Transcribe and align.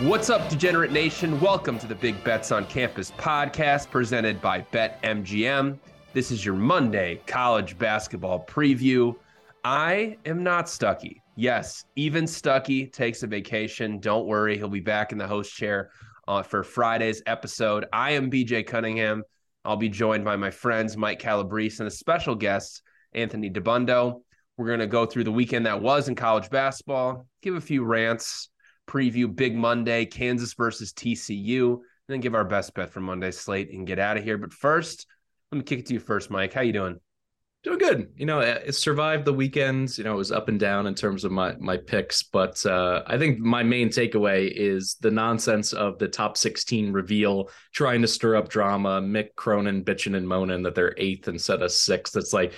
What's 0.00 0.28
up, 0.28 0.48
Degenerate 0.48 0.90
Nation? 0.90 1.40
Welcome 1.40 1.78
to 1.78 1.86
the 1.86 1.94
Big 1.94 2.22
Bets 2.24 2.50
on 2.50 2.66
Campus 2.66 3.12
podcast 3.12 3.92
presented 3.92 4.42
by 4.42 4.62
BetMGM. 4.72 5.78
This 6.12 6.32
is 6.32 6.44
your 6.44 6.56
Monday 6.56 7.20
college 7.28 7.78
basketball 7.78 8.44
preview. 8.44 9.14
I 9.62 10.18
am 10.26 10.42
not 10.42 10.66
Stuckey. 10.66 11.20
Yes, 11.36 11.84
even 11.94 12.24
Stuckey 12.24 12.92
takes 12.92 13.22
a 13.22 13.28
vacation. 13.28 14.00
Don't 14.00 14.26
worry, 14.26 14.58
he'll 14.58 14.68
be 14.68 14.80
back 14.80 15.12
in 15.12 15.18
the 15.18 15.28
host 15.28 15.54
chair 15.54 15.90
uh, 16.26 16.42
for 16.42 16.64
Friday's 16.64 17.22
episode. 17.26 17.86
I 17.92 18.10
am 18.10 18.32
BJ 18.32 18.66
Cunningham. 18.66 19.22
I'll 19.64 19.76
be 19.76 19.88
joined 19.88 20.24
by 20.24 20.34
my 20.34 20.50
friends 20.50 20.96
Mike 20.96 21.20
Calabrese 21.20 21.76
and 21.78 21.86
a 21.86 21.90
special 21.90 22.34
guest, 22.34 22.82
Anthony 23.12 23.48
Dabbundo. 23.48 24.22
We're 24.56 24.66
going 24.66 24.80
to 24.80 24.88
go 24.88 25.06
through 25.06 25.24
the 25.24 25.32
weekend 25.32 25.66
that 25.66 25.80
was 25.80 26.08
in 26.08 26.16
college 26.16 26.50
basketball, 26.50 27.28
give 27.42 27.54
a 27.54 27.60
few 27.60 27.84
rants, 27.84 28.50
preview 28.86 29.34
Big 29.34 29.56
Monday, 29.56 30.04
Kansas 30.04 30.54
versus 30.54 30.92
TCU, 30.92 31.72
and 31.72 31.82
then 32.08 32.20
give 32.20 32.34
our 32.34 32.44
best 32.44 32.74
bet 32.74 32.90
for 32.90 33.00
Monday's 33.00 33.38
slate 33.38 33.72
and 33.72 33.86
get 33.86 33.98
out 33.98 34.16
of 34.16 34.24
here. 34.24 34.38
But 34.38 34.52
first, 34.52 35.06
let 35.50 35.58
me 35.58 35.64
kick 35.64 35.80
it 35.80 35.86
to 35.86 35.94
you 35.94 36.00
first, 36.00 36.30
Mike. 36.30 36.52
How 36.52 36.62
you 36.62 36.72
doing? 36.72 37.00
Doing 37.62 37.78
good. 37.78 38.12
You 38.16 38.26
know, 38.26 38.40
it 38.40 38.74
survived 38.74 39.24
the 39.24 39.32
weekends. 39.32 39.96
You 39.96 40.04
know, 40.04 40.12
it 40.12 40.18
was 40.18 40.30
up 40.30 40.48
and 40.48 40.60
down 40.60 40.86
in 40.86 40.94
terms 40.94 41.24
of 41.24 41.32
my 41.32 41.54
my 41.58 41.78
picks, 41.78 42.22
but 42.22 42.64
uh, 42.66 43.02
I 43.06 43.16
think 43.16 43.38
my 43.38 43.62
main 43.62 43.88
takeaway 43.88 44.52
is 44.54 44.96
the 45.00 45.10
nonsense 45.10 45.72
of 45.72 45.98
the 45.98 46.08
top 46.08 46.36
16 46.36 46.92
reveal, 46.92 47.48
trying 47.72 48.02
to 48.02 48.08
stir 48.08 48.36
up 48.36 48.50
drama. 48.50 49.00
Mick 49.00 49.34
Cronin 49.34 49.82
bitching 49.82 50.14
and 50.14 50.28
moaning 50.28 50.62
that 50.64 50.74
they're 50.74 50.94
eighth 50.98 51.26
instead 51.28 51.62
of 51.62 51.72
sixth. 51.72 52.18
It's 52.18 52.34
like 52.34 52.52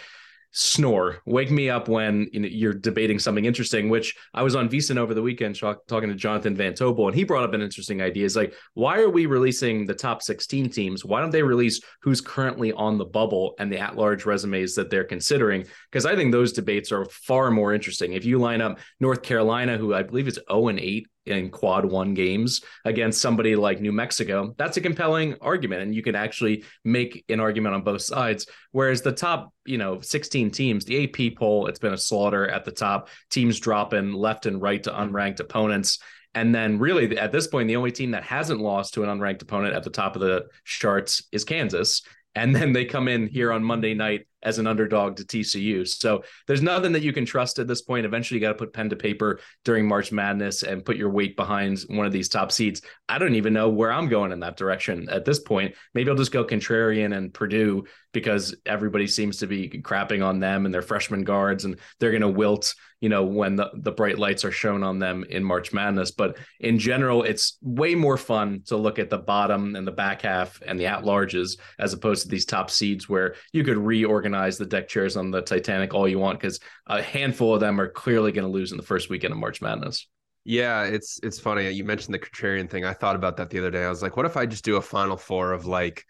snore. 0.58 1.18
Wake 1.26 1.50
me 1.50 1.68
up 1.68 1.86
when 1.86 2.26
you 2.32 2.40
you're 2.40 2.72
debating 2.72 3.18
something 3.18 3.44
interesting, 3.44 3.90
which 3.90 4.16
I 4.32 4.42
was 4.42 4.56
on 4.56 4.70
VSiN 4.70 4.96
over 4.96 5.12
the 5.12 5.20
weekend 5.20 5.54
talking 5.54 6.08
to 6.08 6.14
Jonathan 6.14 6.56
Von 6.56 6.72
Tobel, 6.72 7.08
and 7.08 7.14
he 7.14 7.24
brought 7.24 7.44
up 7.44 7.52
an 7.52 7.60
interesting 7.60 8.00
idea. 8.00 8.24
Is 8.24 8.36
like, 8.36 8.54
why 8.72 9.00
are 9.00 9.10
we 9.10 9.26
releasing 9.26 9.84
the 9.84 9.94
top 9.94 10.22
16 10.22 10.70
teams? 10.70 11.04
Why 11.04 11.20
don't 11.20 11.30
they 11.30 11.42
release 11.42 11.82
who's 12.00 12.22
currently 12.22 12.72
on 12.72 12.96
the 12.96 13.04
bubble 13.04 13.54
and 13.58 13.70
the 13.70 13.78
at 13.78 13.96
large 13.96 14.24
resumes 14.24 14.74
that 14.76 14.88
they're 14.88 15.04
considering? 15.04 15.66
Because 15.92 16.06
I 16.06 16.16
think 16.16 16.32
those 16.32 16.54
debates 16.54 16.90
are 16.90 17.04
far 17.04 17.50
more 17.50 17.74
interesting. 17.74 18.14
If 18.14 18.24
you 18.24 18.38
line 18.38 18.62
up 18.62 18.78
North 18.98 19.22
Carolina, 19.22 19.76
who 19.76 19.92
I 19.92 20.04
believe 20.04 20.26
is 20.26 20.40
0 20.50 20.68
and 20.68 20.80
8 20.80 21.06
in 21.26 21.50
quad 21.50 21.84
one 21.84 22.14
games 22.14 22.62
against 22.84 23.20
somebody 23.20 23.56
like 23.56 23.80
New 23.80 23.92
Mexico, 23.92 24.54
that's 24.56 24.76
a 24.76 24.80
compelling 24.80 25.34
argument. 25.40 25.82
And 25.82 25.94
you 25.94 26.02
can 26.02 26.14
actually 26.14 26.64
make 26.84 27.24
an 27.28 27.40
argument 27.40 27.74
on 27.74 27.82
both 27.82 28.02
sides. 28.02 28.46
Whereas 28.72 29.02
the 29.02 29.12
top, 29.12 29.52
you 29.64 29.78
know, 29.78 30.00
16 30.00 30.50
teams, 30.50 30.84
the 30.84 31.04
AP 31.04 31.36
poll, 31.36 31.66
it's 31.66 31.78
been 31.78 31.94
a 31.94 31.98
slaughter 31.98 32.48
at 32.48 32.64
the 32.64 32.72
top, 32.72 33.08
teams 33.30 33.58
dropping 33.58 34.12
left 34.12 34.46
and 34.46 34.62
right 34.62 34.82
to 34.84 34.90
unranked 34.90 35.40
opponents. 35.40 35.98
And 36.34 36.54
then, 36.54 36.78
really, 36.78 37.16
at 37.18 37.32
this 37.32 37.46
point, 37.46 37.66
the 37.66 37.76
only 37.76 37.92
team 37.92 38.10
that 38.10 38.22
hasn't 38.22 38.60
lost 38.60 38.94
to 38.94 39.02
an 39.02 39.08
unranked 39.08 39.40
opponent 39.40 39.74
at 39.74 39.84
the 39.84 39.90
top 39.90 40.16
of 40.16 40.20
the 40.20 40.46
charts 40.64 41.22
is 41.32 41.44
Kansas. 41.44 42.02
And 42.34 42.54
then 42.54 42.74
they 42.74 42.84
come 42.84 43.08
in 43.08 43.26
here 43.26 43.50
on 43.50 43.64
Monday 43.64 43.94
night 43.94 44.26
as 44.46 44.58
an 44.58 44.66
underdog 44.66 45.16
to 45.16 45.24
TCU. 45.24 45.86
So 45.86 46.22
there's 46.46 46.62
nothing 46.62 46.92
that 46.92 47.02
you 47.02 47.12
can 47.12 47.26
trust 47.26 47.58
at 47.58 47.66
this 47.66 47.82
point. 47.82 48.06
Eventually, 48.06 48.38
you 48.38 48.46
got 48.46 48.52
to 48.52 48.58
put 48.58 48.72
pen 48.72 48.88
to 48.90 48.96
paper 48.96 49.40
during 49.64 49.86
March 49.86 50.12
Madness 50.12 50.62
and 50.62 50.84
put 50.84 50.96
your 50.96 51.10
weight 51.10 51.36
behind 51.36 51.80
one 51.88 52.06
of 52.06 52.12
these 52.12 52.28
top 52.28 52.52
seeds. 52.52 52.80
I 53.08 53.18
don't 53.18 53.34
even 53.34 53.52
know 53.52 53.68
where 53.68 53.92
I'm 53.92 54.08
going 54.08 54.30
in 54.30 54.40
that 54.40 54.56
direction 54.56 55.08
at 55.10 55.24
this 55.24 55.40
point. 55.40 55.74
Maybe 55.94 56.08
I'll 56.08 56.16
just 56.16 56.32
go 56.32 56.44
contrarian 56.44 57.14
and 57.16 57.34
Purdue 57.34 57.84
because 58.12 58.54
everybody 58.64 59.06
seems 59.06 59.36
to 59.38 59.46
be 59.46 59.68
crapping 59.68 60.24
on 60.24 60.40
them 60.40 60.64
and 60.64 60.72
their 60.72 60.80
freshman 60.80 61.24
guards, 61.24 61.64
and 61.64 61.78
they're 61.98 62.12
going 62.12 62.22
to 62.22 62.28
wilt, 62.28 62.74
you 63.00 63.10
know, 63.10 63.24
when 63.24 63.56
the, 63.56 63.70
the 63.74 63.92
bright 63.92 64.18
lights 64.18 64.44
are 64.44 64.50
shown 64.50 64.82
on 64.82 64.98
them 64.98 65.24
in 65.28 65.44
March 65.44 65.72
Madness. 65.72 66.12
But 66.12 66.38
in 66.60 66.78
general, 66.78 67.24
it's 67.24 67.58
way 67.60 67.94
more 67.94 68.16
fun 68.16 68.62
to 68.68 68.76
look 68.78 68.98
at 68.98 69.10
the 69.10 69.18
bottom 69.18 69.76
and 69.76 69.86
the 69.86 69.92
back 69.92 70.22
half 70.22 70.62
and 70.64 70.80
the 70.80 70.86
at 70.86 71.02
larges 71.02 71.58
as 71.78 71.92
opposed 71.92 72.22
to 72.22 72.28
these 72.28 72.46
top 72.46 72.70
seeds 72.70 73.06
where 73.06 73.34
you 73.52 73.64
could 73.64 73.76
reorganize 73.76 74.35
the 74.58 74.66
deck 74.66 74.88
chairs 74.88 75.16
on 75.16 75.30
the 75.30 75.42
Titanic 75.42 75.94
all 75.94 76.08
you 76.08 76.18
want 76.18 76.40
because 76.40 76.60
a 76.86 77.02
handful 77.02 77.54
of 77.54 77.60
them 77.60 77.80
are 77.80 77.88
clearly 77.88 78.32
going 78.32 78.46
to 78.46 78.52
lose 78.52 78.70
in 78.70 78.76
the 78.76 78.82
first 78.82 79.10
weekend 79.10 79.32
of 79.32 79.38
March 79.38 79.60
Madness. 79.60 80.06
Yeah, 80.44 80.84
it's 80.84 81.18
it's 81.24 81.40
funny. 81.40 81.68
You 81.70 81.84
mentioned 81.84 82.14
the 82.14 82.20
contrarian 82.20 82.70
thing. 82.70 82.84
I 82.84 82.92
thought 82.92 83.16
about 83.16 83.36
that 83.38 83.50
the 83.50 83.58
other 83.58 83.70
day. 83.70 83.84
I 83.84 83.88
was 83.88 84.02
like, 84.02 84.16
what 84.16 84.26
if 84.26 84.36
I 84.36 84.46
just 84.46 84.64
do 84.64 84.76
a 84.76 84.82
final 84.82 85.16
four 85.16 85.52
of 85.52 85.66
like 85.66 86.04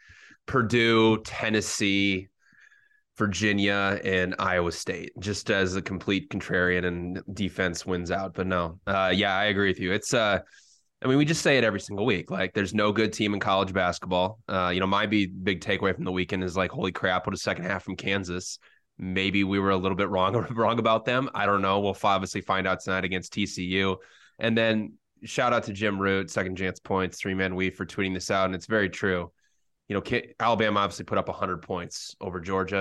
Purdue, 0.46 1.22
Tennessee, 1.22 2.28
Virginia, 3.16 4.00
and 4.04 4.34
Iowa 4.38 4.72
State, 4.72 5.12
just 5.18 5.50
as 5.50 5.74
a 5.74 5.82
complete 5.82 6.30
contrarian 6.30 6.84
and 6.84 7.22
defense 7.32 7.86
wins 7.86 8.10
out. 8.10 8.34
But 8.34 8.46
no, 8.46 8.78
uh, 8.86 9.12
yeah, 9.14 9.34
I 9.34 9.44
agree 9.46 9.68
with 9.68 9.80
you. 9.80 9.92
It's 9.92 10.12
uh 10.14 10.40
I 11.02 11.08
mean, 11.08 11.18
we 11.18 11.24
just 11.24 11.42
say 11.42 11.58
it 11.58 11.64
every 11.64 11.80
single 11.80 12.06
week. 12.06 12.30
Like, 12.30 12.54
there's 12.54 12.72
no 12.72 12.90
good 12.90 13.12
team 13.12 13.34
in 13.34 13.40
college 13.40 13.72
basketball. 13.72 14.38
Uh, 14.48 14.70
you 14.72 14.80
know, 14.80 14.86
my 14.86 15.06
big, 15.06 15.44
big 15.44 15.60
takeaway 15.60 15.94
from 15.94 16.04
the 16.04 16.12
weekend 16.12 16.42
is 16.42 16.56
like, 16.56 16.70
holy 16.70 16.92
crap, 16.92 17.26
what 17.26 17.34
a 17.34 17.38
second 17.38 17.66
half 17.66 17.84
from 17.84 17.96
Kansas. 17.96 18.58
Maybe 18.98 19.44
we 19.44 19.58
were 19.58 19.70
a 19.70 19.76
little 19.76 19.96
bit 19.96 20.08
wrong 20.08 20.34
wrong 20.50 20.78
about 20.78 21.04
them. 21.04 21.28
I 21.34 21.44
don't 21.44 21.60
know. 21.60 21.80
We'll 21.80 21.96
obviously 22.02 22.40
find 22.40 22.66
out 22.66 22.80
tonight 22.80 23.04
against 23.04 23.34
TCU. 23.34 23.96
And 24.38 24.56
then 24.56 24.94
shout 25.24 25.52
out 25.52 25.64
to 25.64 25.72
Jim 25.72 26.00
Root, 26.00 26.30
second 26.30 26.56
chance 26.56 26.80
points, 26.80 27.18
three 27.18 27.34
man 27.34 27.54
weave 27.54 27.74
for 27.74 27.84
tweeting 27.84 28.14
this 28.14 28.30
out, 28.30 28.46
and 28.46 28.54
it's 28.54 28.66
very 28.66 28.88
true. 28.88 29.32
You 29.88 29.94
know, 29.96 30.20
Alabama 30.40 30.80
obviously 30.80 31.04
put 31.04 31.18
up 31.18 31.28
100 31.28 31.62
points 31.62 32.16
over 32.20 32.40
Georgia, 32.40 32.80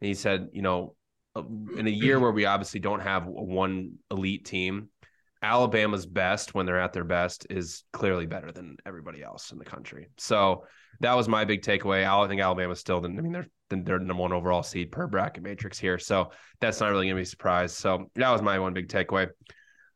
and 0.00 0.08
he 0.08 0.14
said, 0.14 0.48
you 0.52 0.62
know, 0.62 0.94
in 1.34 1.86
a 1.86 1.90
year 1.90 2.20
where 2.20 2.30
we 2.30 2.46
obviously 2.46 2.80
don't 2.80 3.00
have 3.00 3.26
one 3.26 3.94
elite 4.10 4.44
team, 4.44 4.88
Alabama's 5.42 6.06
best 6.06 6.54
when 6.54 6.66
they're 6.66 6.80
at 6.80 6.92
their 6.92 7.04
best 7.04 7.46
is 7.50 7.84
clearly 7.92 8.26
better 8.26 8.50
than 8.50 8.76
everybody 8.84 9.22
else 9.22 9.52
in 9.52 9.58
the 9.58 9.64
country. 9.64 10.08
So 10.18 10.64
that 11.00 11.14
was 11.14 11.28
my 11.28 11.44
big 11.44 11.62
takeaway. 11.62 12.04
I 12.04 12.28
think 12.28 12.40
Alabama's 12.40 12.80
still, 12.80 13.04
I 13.04 13.08
mean, 13.08 13.32
they're 13.32 13.46
they're 13.70 13.98
number 13.98 14.22
one 14.22 14.32
overall 14.32 14.62
seed 14.62 14.90
per 14.90 15.06
bracket 15.06 15.42
matrix 15.42 15.78
here. 15.78 15.98
So 15.98 16.30
that's 16.60 16.80
not 16.80 16.90
really 16.90 17.06
going 17.06 17.16
to 17.16 17.20
be 17.20 17.22
a 17.22 17.26
surprise. 17.26 17.74
So 17.74 18.10
that 18.14 18.30
was 18.30 18.42
my 18.42 18.58
one 18.58 18.72
big 18.72 18.88
takeaway. 18.88 19.28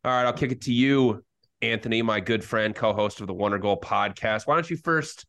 All 0.04 0.12
right, 0.12 0.26
I'll 0.26 0.32
kick 0.32 0.52
it 0.52 0.62
to 0.62 0.72
you, 0.72 1.24
Anthony, 1.62 2.02
my 2.02 2.20
good 2.20 2.44
friend, 2.44 2.74
co-host 2.74 3.20
of 3.20 3.26
the 3.26 3.34
Wonder 3.34 3.58
Goal 3.58 3.80
podcast. 3.80 4.46
Why 4.46 4.54
don't 4.54 4.68
you 4.68 4.76
first 4.76 5.26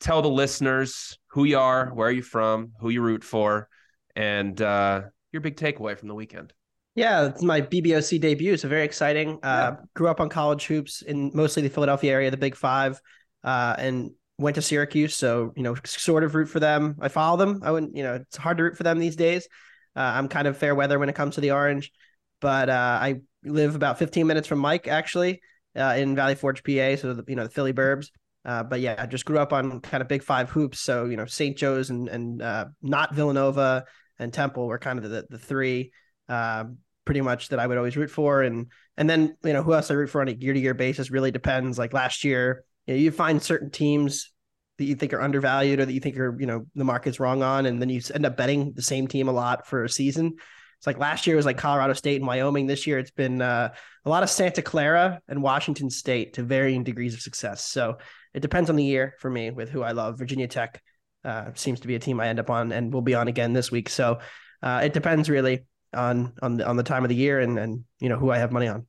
tell 0.00 0.20
the 0.20 0.28
listeners 0.28 1.18
who 1.28 1.44
you 1.44 1.58
are, 1.58 1.88
where 1.94 2.10
you're 2.10 2.18
you 2.18 2.22
from, 2.22 2.72
who 2.80 2.90
you 2.90 3.00
root 3.00 3.24
for, 3.24 3.68
and 4.14 4.60
uh, 4.60 5.02
your 5.32 5.40
big 5.40 5.56
takeaway 5.56 5.96
from 5.96 6.08
the 6.08 6.14
weekend? 6.14 6.52
Yeah, 6.96 7.26
it's 7.26 7.42
my 7.42 7.60
BBOC 7.60 8.18
debut, 8.18 8.56
so 8.56 8.68
very 8.68 8.84
exciting. 8.84 9.38
Uh, 9.42 9.76
yeah. 9.76 9.76
Grew 9.94 10.08
up 10.08 10.18
on 10.18 10.30
college 10.30 10.64
hoops 10.64 11.02
in 11.02 11.30
mostly 11.34 11.62
the 11.62 11.68
Philadelphia 11.68 12.10
area, 12.10 12.30
the 12.30 12.38
Big 12.38 12.56
Five, 12.56 12.98
uh, 13.44 13.76
and 13.78 14.12
went 14.38 14.54
to 14.54 14.62
Syracuse. 14.62 15.14
So 15.14 15.52
you 15.56 15.62
know, 15.62 15.76
sort 15.84 16.24
of 16.24 16.34
root 16.34 16.48
for 16.48 16.58
them. 16.58 16.96
I 16.98 17.08
follow 17.08 17.36
them. 17.36 17.60
I 17.62 17.70
wouldn't, 17.70 17.94
you 17.94 18.02
know, 18.02 18.14
it's 18.14 18.38
hard 18.38 18.56
to 18.56 18.62
root 18.64 18.78
for 18.78 18.82
them 18.82 18.98
these 18.98 19.14
days. 19.14 19.46
Uh, 19.94 20.00
I'm 20.14 20.26
kind 20.26 20.48
of 20.48 20.56
fair 20.56 20.74
weather 20.74 20.98
when 20.98 21.10
it 21.10 21.14
comes 21.14 21.34
to 21.34 21.42
the 21.42 21.50
Orange, 21.50 21.92
but 22.40 22.70
uh, 22.70 22.98
I 23.00 23.16
live 23.44 23.74
about 23.74 23.98
15 23.98 24.26
minutes 24.26 24.48
from 24.48 24.58
Mike 24.58 24.88
actually 24.88 25.42
uh, 25.76 25.96
in 25.98 26.16
Valley 26.16 26.34
Forge, 26.34 26.64
PA. 26.64 26.96
So 26.96 27.12
the, 27.12 27.24
you 27.28 27.36
know 27.36 27.44
the 27.44 27.50
Philly 27.50 27.74
Burbs. 27.74 28.06
Uh, 28.42 28.62
but 28.62 28.80
yeah, 28.80 28.94
I 28.98 29.04
just 29.04 29.26
grew 29.26 29.38
up 29.38 29.52
on 29.52 29.80
kind 29.80 30.00
of 30.00 30.08
Big 30.08 30.22
Five 30.22 30.48
hoops. 30.48 30.80
So 30.80 31.04
you 31.04 31.18
know, 31.18 31.26
St. 31.26 31.58
Joe's 31.58 31.90
and 31.90 32.08
and 32.08 32.38
not 32.80 33.14
Villanova 33.14 33.84
and 34.18 34.32
Temple 34.32 34.66
were 34.66 34.78
kind 34.78 34.98
of 34.98 35.10
the 35.10 35.26
the 35.28 35.38
three. 35.38 35.92
Um, 36.30 36.78
pretty 37.06 37.22
much 37.22 37.48
that 37.48 37.58
I 37.58 37.66
would 37.66 37.78
always 37.78 37.96
root 37.96 38.10
for. 38.10 38.42
And 38.42 38.66
and 38.98 39.08
then 39.08 39.36
you 39.42 39.54
know 39.54 39.62
who 39.62 39.72
else 39.72 39.90
I 39.90 39.94
root 39.94 40.10
for 40.10 40.20
on 40.20 40.28
a 40.28 40.32
year 40.32 40.52
to 40.52 40.60
year 40.60 40.74
basis 40.74 41.10
really 41.10 41.30
depends. 41.30 41.78
Like 41.78 41.94
last 41.94 42.24
year, 42.24 42.64
you, 42.86 42.94
know, 42.94 43.00
you 43.00 43.10
find 43.10 43.42
certain 43.42 43.70
teams 43.70 44.32
that 44.76 44.84
you 44.84 44.94
think 44.94 45.14
are 45.14 45.22
undervalued 45.22 45.80
or 45.80 45.86
that 45.86 45.92
you 45.92 46.00
think 46.00 46.18
are 46.18 46.38
you 46.38 46.46
know 46.46 46.66
the 46.74 46.84
market's 46.84 47.18
wrong 47.18 47.42
on, 47.42 47.64
and 47.64 47.80
then 47.80 47.88
you 47.88 48.02
end 48.14 48.26
up 48.26 48.36
betting 48.36 48.74
the 48.74 48.82
same 48.82 49.06
team 49.08 49.28
a 49.28 49.32
lot 49.32 49.66
for 49.66 49.84
a 49.84 49.88
season. 49.88 50.34
It's 50.78 50.86
like 50.86 50.98
last 50.98 51.26
year 51.26 51.36
was 51.36 51.46
like 51.46 51.56
Colorado 51.56 51.94
State 51.94 52.16
and 52.16 52.26
Wyoming. 52.26 52.66
This 52.66 52.86
year 52.86 52.98
it's 52.98 53.10
been 53.10 53.40
uh, 53.40 53.72
a 54.04 54.10
lot 54.10 54.22
of 54.22 54.28
Santa 54.28 54.60
Clara 54.60 55.20
and 55.26 55.42
Washington 55.42 55.88
State 55.88 56.34
to 56.34 56.42
varying 56.42 56.84
degrees 56.84 57.14
of 57.14 57.22
success. 57.22 57.64
So 57.64 57.96
it 58.34 58.40
depends 58.40 58.68
on 58.68 58.76
the 58.76 58.84
year 58.84 59.14
for 59.18 59.30
me 59.30 59.50
with 59.50 59.70
who 59.70 59.82
I 59.82 59.92
love. 59.92 60.18
Virginia 60.18 60.46
Tech 60.46 60.82
uh, 61.24 61.52
seems 61.54 61.80
to 61.80 61.88
be 61.88 61.94
a 61.94 61.98
team 61.98 62.20
I 62.20 62.28
end 62.28 62.38
up 62.38 62.50
on 62.50 62.72
and 62.72 62.92
will 62.92 63.00
be 63.00 63.14
on 63.14 63.26
again 63.26 63.54
this 63.54 63.70
week. 63.70 63.88
So 63.88 64.18
uh, 64.62 64.82
it 64.84 64.92
depends 64.92 65.30
really 65.30 65.64
on 65.94 66.32
on 66.42 66.56
the 66.56 66.66
on 66.66 66.76
the 66.76 66.82
time 66.82 67.04
of 67.04 67.08
the 67.08 67.14
year 67.14 67.40
and 67.40 67.58
and 67.58 67.84
you 68.00 68.08
know 68.08 68.16
who 68.16 68.30
I 68.30 68.38
have 68.38 68.52
money 68.52 68.68
on. 68.68 68.86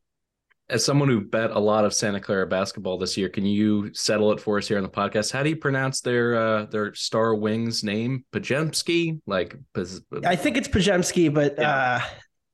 as 0.69 0.83
someone 0.83 1.07
who 1.07 1.21
bet 1.21 1.51
a 1.51 1.59
lot 1.59 1.85
of 1.85 1.93
Santa 1.93 2.19
Clara 2.19 2.45
basketball 2.45 2.97
this 2.97 3.15
year, 3.15 3.29
can 3.29 3.45
you 3.45 3.93
settle 3.93 4.31
it 4.33 4.39
for 4.39 4.57
us 4.57 4.67
here 4.67 4.77
on 4.77 4.83
the 4.83 4.89
podcast? 4.89 5.31
How 5.31 5.41
do 5.43 5.49
you 5.49 5.55
pronounce 5.55 6.01
their 6.01 6.35
uh, 6.35 6.65
their 6.65 6.93
star 6.93 7.35
wings 7.35 7.83
name? 7.83 8.25
Podziemski? 8.33 9.21
Like, 9.25 9.55
I 10.25 10.35
think 10.35 10.57
it's 10.57 10.67
Podziemski, 10.67 11.33
but 11.33 11.55
yeah. 11.57 11.71
uh, 11.71 11.99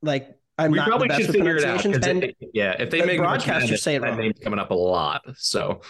like 0.02 0.30
I'm 0.58 0.72
we 0.72 0.78
not 0.78 0.88
probably 0.88 1.10
should 1.10 1.32
figure 1.32 1.58
it 1.58 1.66
out. 1.66 1.84
And 1.84 2.24
it, 2.24 2.38
yeah, 2.54 2.76
if 2.78 2.92
they 2.92 3.02
the 3.02 3.08
make 3.08 3.20
broadcasters 3.20 3.80
say 3.80 3.96
it 3.96 4.04
wrong, 4.04 4.18
name's 4.18 4.40
coming 4.40 4.60
up 4.60 4.70
a 4.70 4.76
lot. 4.76 5.24
So 5.38 5.82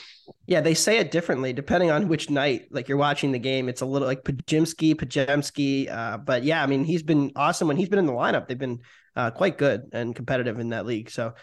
yeah, 0.47 0.61
they 0.61 0.73
say 0.73 0.99
it 0.99 1.11
differently 1.11 1.51
depending 1.51 1.91
on 1.91 2.07
which 2.07 2.29
night. 2.29 2.67
Like 2.71 2.87
you're 2.87 2.97
watching 2.97 3.33
the 3.33 3.39
game, 3.39 3.67
it's 3.67 3.81
a 3.81 3.85
little 3.85 4.07
like 4.07 4.23
Podziemski, 4.23 4.95
Podziemski. 4.95 5.91
Uh, 5.91 6.17
but 6.17 6.43
yeah, 6.43 6.63
I 6.63 6.67
mean 6.67 6.85
he's 6.85 7.03
been 7.03 7.31
awesome 7.35 7.67
when 7.67 7.75
he's 7.75 7.89
been 7.89 7.99
in 7.99 8.05
the 8.05 8.13
lineup. 8.13 8.47
They've 8.47 8.57
been 8.57 8.79
uh, 9.15 9.31
quite 9.31 9.57
good 9.57 9.89
and 9.91 10.15
competitive 10.15 10.59
in 10.59 10.69
that 10.69 10.85
league. 10.85 11.09
So 11.09 11.33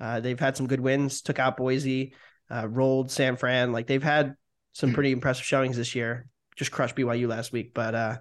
uh, 0.00 0.20
they've 0.20 0.40
had 0.40 0.56
some 0.56 0.66
good 0.66 0.80
wins. 0.80 1.20
Took 1.20 1.38
out 1.38 1.58
Boise, 1.58 2.14
uh, 2.50 2.66
rolled 2.66 3.10
San 3.10 3.36
Fran. 3.36 3.72
Like 3.72 3.88
they've 3.88 4.02
had 4.02 4.36
some 4.72 4.94
pretty 4.94 5.12
impressive 5.12 5.44
showings 5.44 5.76
this 5.76 5.94
year. 5.94 6.26
Just 6.56 6.70
crushed 6.70 6.96
BYU 6.96 7.28
last 7.28 7.52
week, 7.52 7.74
but 7.74 7.94
uh, 7.94 8.18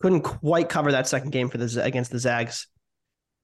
couldn't 0.00 0.22
quite 0.22 0.68
cover 0.68 0.92
that 0.92 1.08
second 1.08 1.30
game 1.30 1.50
for 1.50 1.58
the 1.58 1.82
against 1.82 2.10
the 2.10 2.18
Zags. 2.18 2.66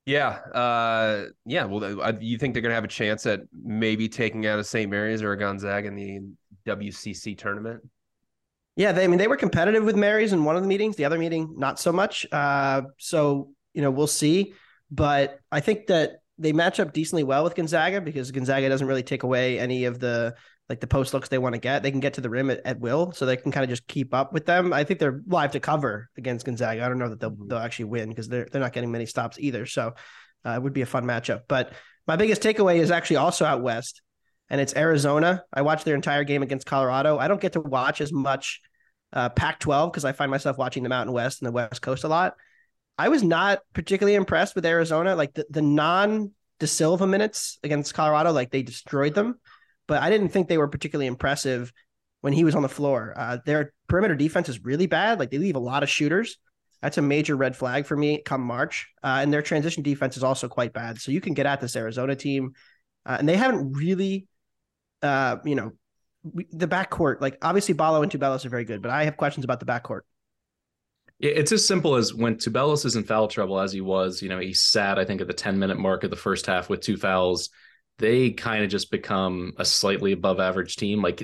Yeah, 0.08 0.38
uh, 0.54 1.26
yeah. 1.44 1.66
Well, 1.66 2.16
you 2.18 2.38
think 2.38 2.54
they're 2.54 2.62
going 2.62 2.70
to 2.70 2.74
have 2.74 2.84
a 2.84 2.88
chance 2.88 3.26
at 3.26 3.42
maybe 3.52 4.08
taking 4.08 4.46
out 4.46 4.58
a 4.58 4.64
St. 4.64 4.90
Mary's 4.90 5.22
or 5.22 5.32
a 5.32 5.38
Gonzaga 5.38 5.88
in 5.88 5.94
the 6.64 6.74
WCC 6.74 7.36
tournament? 7.36 7.82
Yeah, 8.74 8.92
they, 8.92 9.04
I 9.04 9.06
mean, 9.06 9.18
they 9.18 9.28
were 9.28 9.36
competitive 9.36 9.84
with 9.84 9.96
Mary's 9.96 10.32
in 10.32 10.44
one 10.44 10.56
of 10.56 10.62
the 10.62 10.68
meetings. 10.68 10.96
The 10.96 11.04
other 11.04 11.18
meeting, 11.18 11.56
not 11.58 11.78
so 11.78 11.92
much. 11.92 12.26
Uh, 12.32 12.82
so 12.96 13.50
you 13.74 13.82
know, 13.82 13.90
we'll 13.90 14.06
see. 14.06 14.54
But 14.90 15.40
I 15.52 15.60
think 15.60 15.88
that 15.88 16.22
they 16.38 16.54
match 16.54 16.80
up 16.80 16.94
decently 16.94 17.22
well 17.22 17.44
with 17.44 17.54
Gonzaga 17.54 18.00
because 18.00 18.30
Gonzaga 18.30 18.66
doesn't 18.70 18.86
really 18.86 19.02
take 19.02 19.24
away 19.24 19.58
any 19.58 19.84
of 19.84 19.98
the 19.98 20.36
like 20.68 20.80
the 20.80 20.86
post 20.86 21.14
looks 21.14 21.28
they 21.28 21.38
want 21.38 21.54
to 21.54 21.60
get. 21.60 21.82
They 21.82 21.90
can 21.90 22.00
get 22.00 22.14
to 22.14 22.20
the 22.20 22.28
rim 22.28 22.50
at, 22.50 22.60
at 22.64 22.78
will, 22.78 23.12
so 23.12 23.24
they 23.24 23.36
can 23.36 23.52
kind 23.52 23.64
of 23.64 23.70
just 23.70 23.86
keep 23.86 24.12
up 24.12 24.32
with 24.32 24.44
them. 24.44 24.72
I 24.72 24.84
think 24.84 25.00
they're 25.00 25.22
live 25.26 25.52
to 25.52 25.60
cover 25.60 26.10
against 26.18 26.44
Gonzaga. 26.44 26.84
I 26.84 26.88
don't 26.88 26.98
know 26.98 27.08
that 27.08 27.20
they'll 27.20 27.30
mm-hmm. 27.30 27.48
they'll 27.48 27.58
actually 27.58 27.86
win 27.86 28.08
because 28.08 28.28
they're 28.28 28.46
they're 28.50 28.60
not 28.60 28.72
getting 28.72 28.92
many 28.92 29.06
stops 29.06 29.38
either. 29.38 29.64
So 29.66 29.94
uh, 30.44 30.50
it 30.50 30.62
would 30.62 30.74
be 30.74 30.82
a 30.82 30.86
fun 30.86 31.04
matchup. 31.04 31.42
But 31.48 31.72
my 32.06 32.16
biggest 32.16 32.42
takeaway 32.42 32.78
is 32.78 32.90
actually 32.90 33.16
also 33.16 33.44
out 33.44 33.62
west, 33.62 34.02
and 34.50 34.60
it's 34.60 34.76
Arizona. 34.76 35.44
I 35.52 35.62
watched 35.62 35.84
their 35.84 35.94
entire 35.94 36.24
game 36.24 36.42
against 36.42 36.66
Colorado. 36.66 37.18
I 37.18 37.28
don't 37.28 37.40
get 37.40 37.54
to 37.54 37.60
watch 37.60 38.00
as 38.00 38.12
much 38.12 38.60
uh, 39.12 39.30
Pac-12 39.30 39.90
because 39.90 40.04
I 40.04 40.12
find 40.12 40.30
myself 40.30 40.58
watching 40.58 40.82
the 40.82 40.88
Mountain 40.90 41.14
West 41.14 41.40
and 41.40 41.46
the 41.46 41.52
West 41.52 41.80
Coast 41.80 42.04
a 42.04 42.08
lot. 42.08 42.34
I 42.98 43.08
was 43.08 43.22
not 43.22 43.60
particularly 43.72 44.16
impressed 44.16 44.54
with 44.54 44.66
Arizona. 44.66 45.14
Like 45.14 45.32
the, 45.34 45.46
the 45.48 45.62
non 45.62 46.32
De 46.58 46.66
Silva 46.66 47.06
minutes 47.06 47.58
against 47.62 47.94
Colorado, 47.94 48.32
like 48.32 48.50
they 48.50 48.62
destroyed 48.62 49.14
them. 49.14 49.38
But 49.88 50.02
I 50.02 50.10
didn't 50.10 50.28
think 50.28 50.48
they 50.48 50.58
were 50.58 50.68
particularly 50.68 51.08
impressive 51.08 51.72
when 52.20 52.32
he 52.32 52.44
was 52.44 52.54
on 52.54 52.62
the 52.62 52.68
floor. 52.68 53.14
Uh, 53.16 53.38
their 53.44 53.72
perimeter 53.88 54.14
defense 54.14 54.48
is 54.48 54.64
really 54.64 54.86
bad. 54.86 55.18
Like 55.18 55.30
they 55.30 55.38
leave 55.38 55.56
a 55.56 55.60
lot 55.60 55.82
of 55.82 55.88
shooters. 55.88 56.38
That's 56.82 56.98
a 56.98 57.02
major 57.02 57.36
red 57.36 57.56
flag 57.56 57.86
for 57.86 57.96
me 57.96 58.22
come 58.24 58.42
March. 58.42 58.88
Uh, 59.02 59.18
and 59.22 59.32
their 59.32 59.42
transition 59.42 59.82
defense 59.82 60.16
is 60.16 60.22
also 60.22 60.48
quite 60.48 60.72
bad. 60.72 61.00
So 61.00 61.10
you 61.10 61.20
can 61.20 61.34
get 61.34 61.46
at 61.46 61.60
this 61.60 61.74
Arizona 61.74 62.14
team. 62.14 62.52
Uh, 63.04 63.16
and 63.18 63.28
they 63.28 63.36
haven't 63.36 63.72
really, 63.72 64.28
uh, 65.02 65.36
you 65.44 65.54
know, 65.54 65.72
the 66.52 66.68
backcourt, 66.68 67.20
like 67.20 67.38
obviously 67.42 67.74
Ballo 67.74 68.02
and 68.02 68.12
Tubelis 68.12 68.44
are 68.44 68.50
very 68.50 68.64
good, 68.64 68.82
but 68.82 68.90
I 68.90 69.04
have 69.04 69.16
questions 69.16 69.44
about 69.44 69.60
the 69.60 69.66
backcourt. 69.66 70.00
It's 71.20 71.50
as 71.50 71.66
simple 71.66 71.96
as 71.96 72.14
when 72.14 72.36
Tubelis 72.36 72.84
is 72.84 72.94
in 72.94 73.02
foul 73.02 73.26
trouble, 73.26 73.58
as 73.58 73.72
he 73.72 73.80
was, 73.80 74.22
you 74.22 74.28
know, 74.28 74.38
he 74.38 74.54
sat, 74.54 75.00
I 75.00 75.04
think, 75.04 75.20
at 75.20 75.26
the 75.26 75.32
10 75.32 75.58
minute 75.58 75.78
mark 75.78 76.04
of 76.04 76.10
the 76.10 76.16
first 76.16 76.46
half 76.46 76.68
with 76.68 76.80
two 76.80 76.96
fouls. 76.96 77.50
They 77.98 78.30
kind 78.30 78.62
of 78.62 78.70
just 78.70 78.90
become 78.90 79.52
a 79.56 79.64
slightly 79.64 80.12
above 80.12 80.40
average 80.40 80.76
team. 80.76 81.02
Like, 81.02 81.22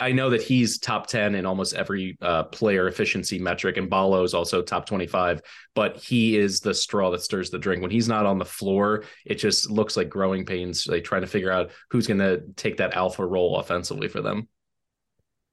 I 0.00 0.12
know 0.12 0.30
that 0.30 0.42
he's 0.42 0.78
top 0.78 1.06
10 1.06 1.34
in 1.34 1.46
almost 1.46 1.74
every 1.74 2.16
uh, 2.20 2.44
player 2.44 2.88
efficiency 2.88 3.38
metric, 3.38 3.76
and 3.76 3.88
Ballo 3.88 4.24
is 4.24 4.34
also 4.34 4.62
top 4.62 4.86
25, 4.86 5.40
but 5.74 5.96
he 5.96 6.36
is 6.36 6.60
the 6.60 6.74
straw 6.74 7.10
that 7.10 7.22
stirs 7.22 7.50
the 7.50 7.58
drink. 7.58 7.82
When 7.82 7.90
he's 7.90 8.08
not 8.08 8.26
on 8.26 8.38
the 8.38 8.44
floor, 8.44 9.04
it 9.24 9.36
just 9.36 9.70
looks 9.70 9.96
like 9.96 10.08
growing 10.08 10.44
pains, 10.44 10.86
like 10.86 11.04
trying 11.04 11.22
to 11.22 11.28
figure 11.28 11.52
out 11.52 11.70
who's 11.90 12.06
going 12.06 12.20
to 12.20 12.42
take 12.56 12.78
that 12.78 12.94
alpha 12.94 13.24
role 13.24 13.56
offensively 13.56 14.08
for 14.08 14.20
them 14.20 14.48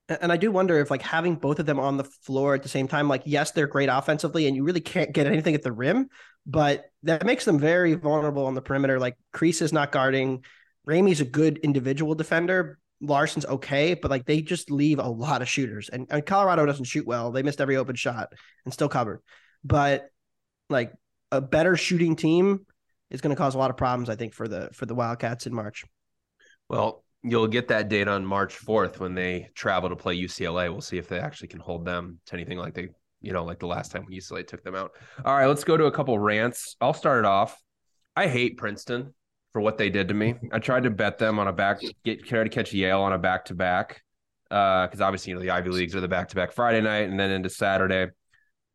and 0.08 0.32
I 0.32 0.38
do 0.38 0.52
wonder 0.52 0.80
if 0.80 0.92
like 0.92 1.02
having 1.02 1.36
both 1.36 1.60
of 1.60 1.66
them 1.66 1.80
on 1.80 1.98
the 1.98 2.04
floor 2.04 2.54
at 2.54 2.64
the 2.64 2.70
same 2.70 2.88
time, 2.88 3.08
like 3.08 3.24
yes, 3.26 3.52
they're 3.52 3.68
great 3.68 3.90
offensively, 3.90 4.48
and 4.48 4.56
you 4.56 4.64
really 4.64 4.82
can't 4.82 5.12
get 5.14 5.28
anything 5.28 5.56
at 5.56 5.64
the 5.64 5.72
rim, 5.72 6.10
but 6.46 6.86
that 7.04 7.26
makes 7.26 7.46
them 7.46 7.60
very 7.60 7.94
vulnerable 7.96 8.46
on 8.46 8.54
the 8.54 8.62
perimeter. 8.62 9.00
Like 9.00 9.18
Kriisa 9.34 9.64
is 9.64 9.74
not 9.74 9.92
guarding, 9.92 10.44
Ramey's 10.88 11.22
a 11.22 11.26
good 11.26 11.58
individual 11.60 12.16
defender. 12.16 12.80
Larsson's 13.02 13.46
okay, 13.46 13.94
but 13.94 14.10
like 14.10 14.26
they 14.26 14.42
just 14.42 14.72
leave 14.72 15.00
a 15.00 15.08
lot 15.08 15.42
of 15.42 15.50
shooters, 15.50 15.90
and, 15.90 16.08
and 16.10 16.26
Colorado 16.26 16.66
doesn't 16.66 16.86
shoot 16.86 17.06
well. 17.06 17.32
They 17.32 17.44
missed 17.44 17.62
every 17.62 17.76
open 17.76 17.96
shot 17.96 18.32
and 18.64 18.74
still 18.74 18.90
covered, 18.90 19.22
but 19.64 20.10
like 20.70 20.94
a 21.32 21.42
better 21.42 21.76
shooting 21.76 22.16
team 22.16 22.66
is 23.10 23.22
going 23.22 23.36
to 23.36 23.40
cause 23.40 23.56
a 23.56 23.58
lot 23.58 23.70
of 23.70 23.78
problems, 23.78 24.10
I 24.10 24.16
think, 24.16 24.34
for 24.34 24.48
the 24.48 24.70
for 24.74 24.86
the 24.86 24.96
Wildcats 24.96 25.48
in 25.48 25.54
March. 25.54 25.84
Well, 26.70 27.05
you'll 27.28 27.48
get 27.48 27.68
that 27.70 27.90
date 27.90 28.08
on 28.08 28.26
March 28.26 28.58
4th 28.58 29.00
when 29.00 29.16
they 29.16 29.50
travel 29.56 29.90
to 29.90 29.96
play 29.96 30.16
UCLA. 30.18 30.70
We'll 30.72 30.82
see 30.82 30.98
if 30.98 31.08
they 31.08 31.20
actually 31.20 31.48
can 31.48 31.60
hold 31.60 31.86
them 31.86 32.20
to 32.28 32.34
anything 32.36 32.58
like 32.58 32.74
they, 32.74 32.90
you 33.22 33.34
know, 33.34 33.44
like 33.44 33.60
the 33.60 33.68
last 33.68 33.92
time 33.92 34.04
when 34.06 34.14
UCLA 34.14 34.46
took 34.48 34.64
them 34.64 34.76
out. 34.76 34.92
All 35.24 35.36
right, 35.36 35.48
let's 35.48 35.64
go 35.64 35.76
to 35.76 35.86
a 35.86 35.92
couple 35.92 36.18
rants. 36.20 36.76
I'll 36.80 36.94
start 36.94 37.20
it 37.20 37.26
off. 37.26 37.60
I 38.16 38.28
hate 38.28 38.58
Princeton 38.58 39.14
for 39.54 39.62
what 39.62 39.78
they 39.78 39.90
did 39.90 40.10
to 40.10 40.14
me. 40.14 40.36
I 40.52 40.60
tried 40.60 40.84
to 40.84 40.90
bet 40.90 41.18
them 41.18 41.40
on 41.40 41.48
a 41.48 41.54
back, 41.54 41.80
get 42.04 42.26
try 42.26 42.44
to 42.44 42.50
catch 42.50 42.74
Yale 42.74 43.02
on 43.02 43.14
a 43.14 43.18
back 43.18 43.46
to 43.46 43.56
back, 43.56 44.02
Uh, 44.52 44.86
because 44.86 45.02
obviously 45.02 45.32
you 45.32 45.36
know 45.36 45.42
the 45.42 45.50
Ivy 45.50 45.70
leagues 45.70 45.96
are 45.96 46.02
the 46.02 46.08
back 46.08 46.30
to 46.30 46.36
back 46.36 46.52
Friday 46.52 46.82
night 46.82 47.10
and 47.10 47.20
then 47.20 47.32
into 47.32 47.50
Saturday. 47.50 48.12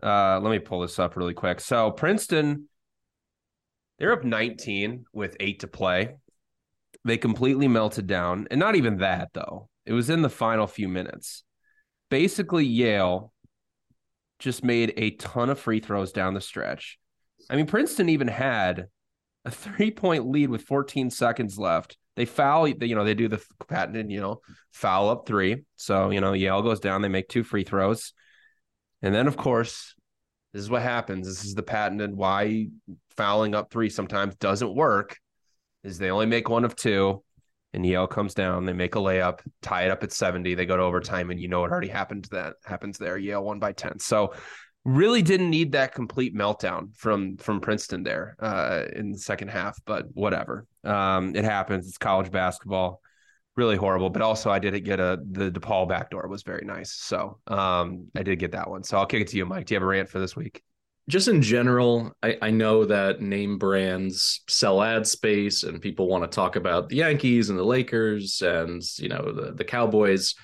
Uh, 0.03 0.41
let 0.41 0.51
me 0.51 0.59
pull 0.59 0.81
this 0.81 0.99
up 0.99 1.17
really 1.17 1.35
quick. 1.35 1.61
So 1.61 1.91
Princeton, 1.91 2.69
they're 3.99 4.13
up 4.13 4.25
19 4.25 5.05
with 5.13 5.37
eight 5.41 5.61
to 5.61 5.69
play. 5.69 6.17
They 7.05 7.17
completely 7.17 7.69
melted 7.69 8.07
down. 8.07 8.47
And 8.51 8.61
not 8.61 8.77
even 8.77 8.99
that, 8.99 9.31
though. 9.33 9.69
It 9.87 9.93
was 9.93 10.11
in 10.11 10.23
the 10.23 10.29
final 10.29 10.67
few 10.67 10.89
minutes. 10.89 11.45
Basically, 12.11 12.65
Yale 12.65 13.33
just 14.39 14.65
made 14.65 14.93
a 14.97 15.11
ton 15.13 15.51
of 15.51 15.59
free 15.59 15.81
throws 15.81 16.13
down 16.13 16.35
the 16.35 16.41
stretch. 16.41 16.99
I 17.49 17.57
mean, 17.57 17.67
Princeton 17.67 18.09
even 18.09 18.29
had 18.29 18.87
a 19.45 19.51
three 19.51 19.91
point 19.91 20.29
lead 20.29 20.51
with 20.51 20.63
14 20.63 21.11
seconds 21.11 21.59
left. 21.59 21.97
They 22.17 22.25
foul, 22.25 22.69
you 22.69 22.95
know, 22.95 23.05
they 23.05 23.15
do 23.15 23.29
the 23.29 23.43
patented, 23.69 24.11
you 24.11 24.21
know, 24.21 24.41
foul 24.73 25.09
up 25.09 25.27
three. 25.27 25.65
So, 25.77 26.11
you 26.11 26.21
know, 26.21 26.33
Yale 26.33 26.63
goes 26.63 26.81
down, 26.81 27.03
they 27.03 27.09
make 27.09 27.29
two 27.29 27.45
free 27.45 27.65
throws. 27.65 28.13
And 29.01 29.15
then, 29.15 29.27
of 29.27 29.37
course, 29.37 29.95
this 30.53 30.63
is 30.63 30.71
what 30.71 30.83
happens. 30.83 31.27
This 31.27 31.45
is 31.45 31.55
the 31.55 31.63
patented 31.63 32.15
why 32.15 32.69
fouling 33.17 33.55
up 33.55 33.71
three 33.71 33.89
sometimes 33.89 34.35
doesn't 34.37 34.75
work 34.75 35.17
is 35.85 35.99
they 35.99 36.11
only 36.11 36.27
make 36.27 36.49
one 36.49 36.65
of 36.65 36.77
two, 36.77 37.23
and 37.73 37.87
Yale 37.87 38.07
comes 38.07 38.35
down. 38.35 38.65
They 38.65 38.73
make 38.73 38.95
a 38.97 38.99
layup, 38.99 39.41
tie 39.63 39.85
it 39.85 39.91
up 39.91 40.03
at 40.03 40.13
70. 40.13 40.55
They 40.55 40.67
go 40.67 40.77
to 40.77 40.83
overtime, 40.83 41.31
and 41.31 41.41
you 41.41 41.49
know 41.49 41.61
what 41.61 41.71
already 41.71 41.89
happened. 41.89 42.29
That 42.31 42.55
happens 42.65 42.99
there. 42.99 43.17
Yale 43.17 43.45
won 43.45 43.59
by 43.59 43.73
10. 43.73 43.99
So 43.99 44.35
really 44.85 45.23
didn't 45.23 45.51
need 45.51 45.73
that 45.73 45.95
complete 45.95 46.35
meltdown 46.35 46.95
from 46.97 47.37
from 47.37 47.61
Princeton 47.61 48.03
there 48.03 48.37
uh, 48.41 48.85
in 48.95 49.13
the 49.13 49.19
second 49.19 49.49
half, 49.49 49.79
but 49.85 50.07
whatever. 50.15 50.67
Um, 50.85 51.37
it 51.37 51.45
happens. 51.45 51.87
It's 51.87 51.99
college 51.99 52.31
basketball. 52.31 53.01
Really 53.57 53.77
horrible, 53.77 54.11
but 54.11 54.23
also 54.23 54.51
I 54.51 54.59
did 54.59 54.79
get 54.85 55.01
a 55.01 55.19
the 55.31 55.51
DePaul 55.51 55.89
backdoor 55.89 56.29
was 56.29 56.43
very 56.43 56.65
nice. 56.65 56.93
So 56.93 57.41
um, 57.47 58.09
I 58.17 58.23
did 58.23 58.39
get 58.39 58.53
that 58.53 58.71
one. 58.71 58.85
So 58.85 58.97
I'll 58.97 59.07
kick 59.07 59.23
it 59.23 59.29
to 59.29 59.37
you, 59.37 59.45
Mike. 59.45 59.67
Do 59.67 59.75
you 59.75 59.77
have 59.77 59.83
a 59.83 59.87
rant 59.87 60.09
for 60.09 60.19
this 60.19 60.35
week? 60.35 60.63
Just 61.09 61.29
in 61.29 61.43
general, 61.43 62.13
I, 62.23 62.37
I 62.41 62.51
know 62.51 62.85
that 62.85 63.21
name 63.21 63.59
brands 63.59 64.43
sell 64.49 64.83
ad 64.83 65.07
space 65.07 65.63
and 65.63 65.81
people 65.81 66.09
want 66.09 66.25
to 66.25 66.35
talk 66.35 66.57
about 66.57 66.89
the 66.89 66.97
Yankees 66.97 67.51
and 67.51 67.59
the 67.59 67.65
Lakers 67.65 68.43
and 68.43 68.83
you 68.99 69.09
know 69.09 69.33
the, 69.33 69.53
the 69.53 69.65
Cowboys. 69.65 70.35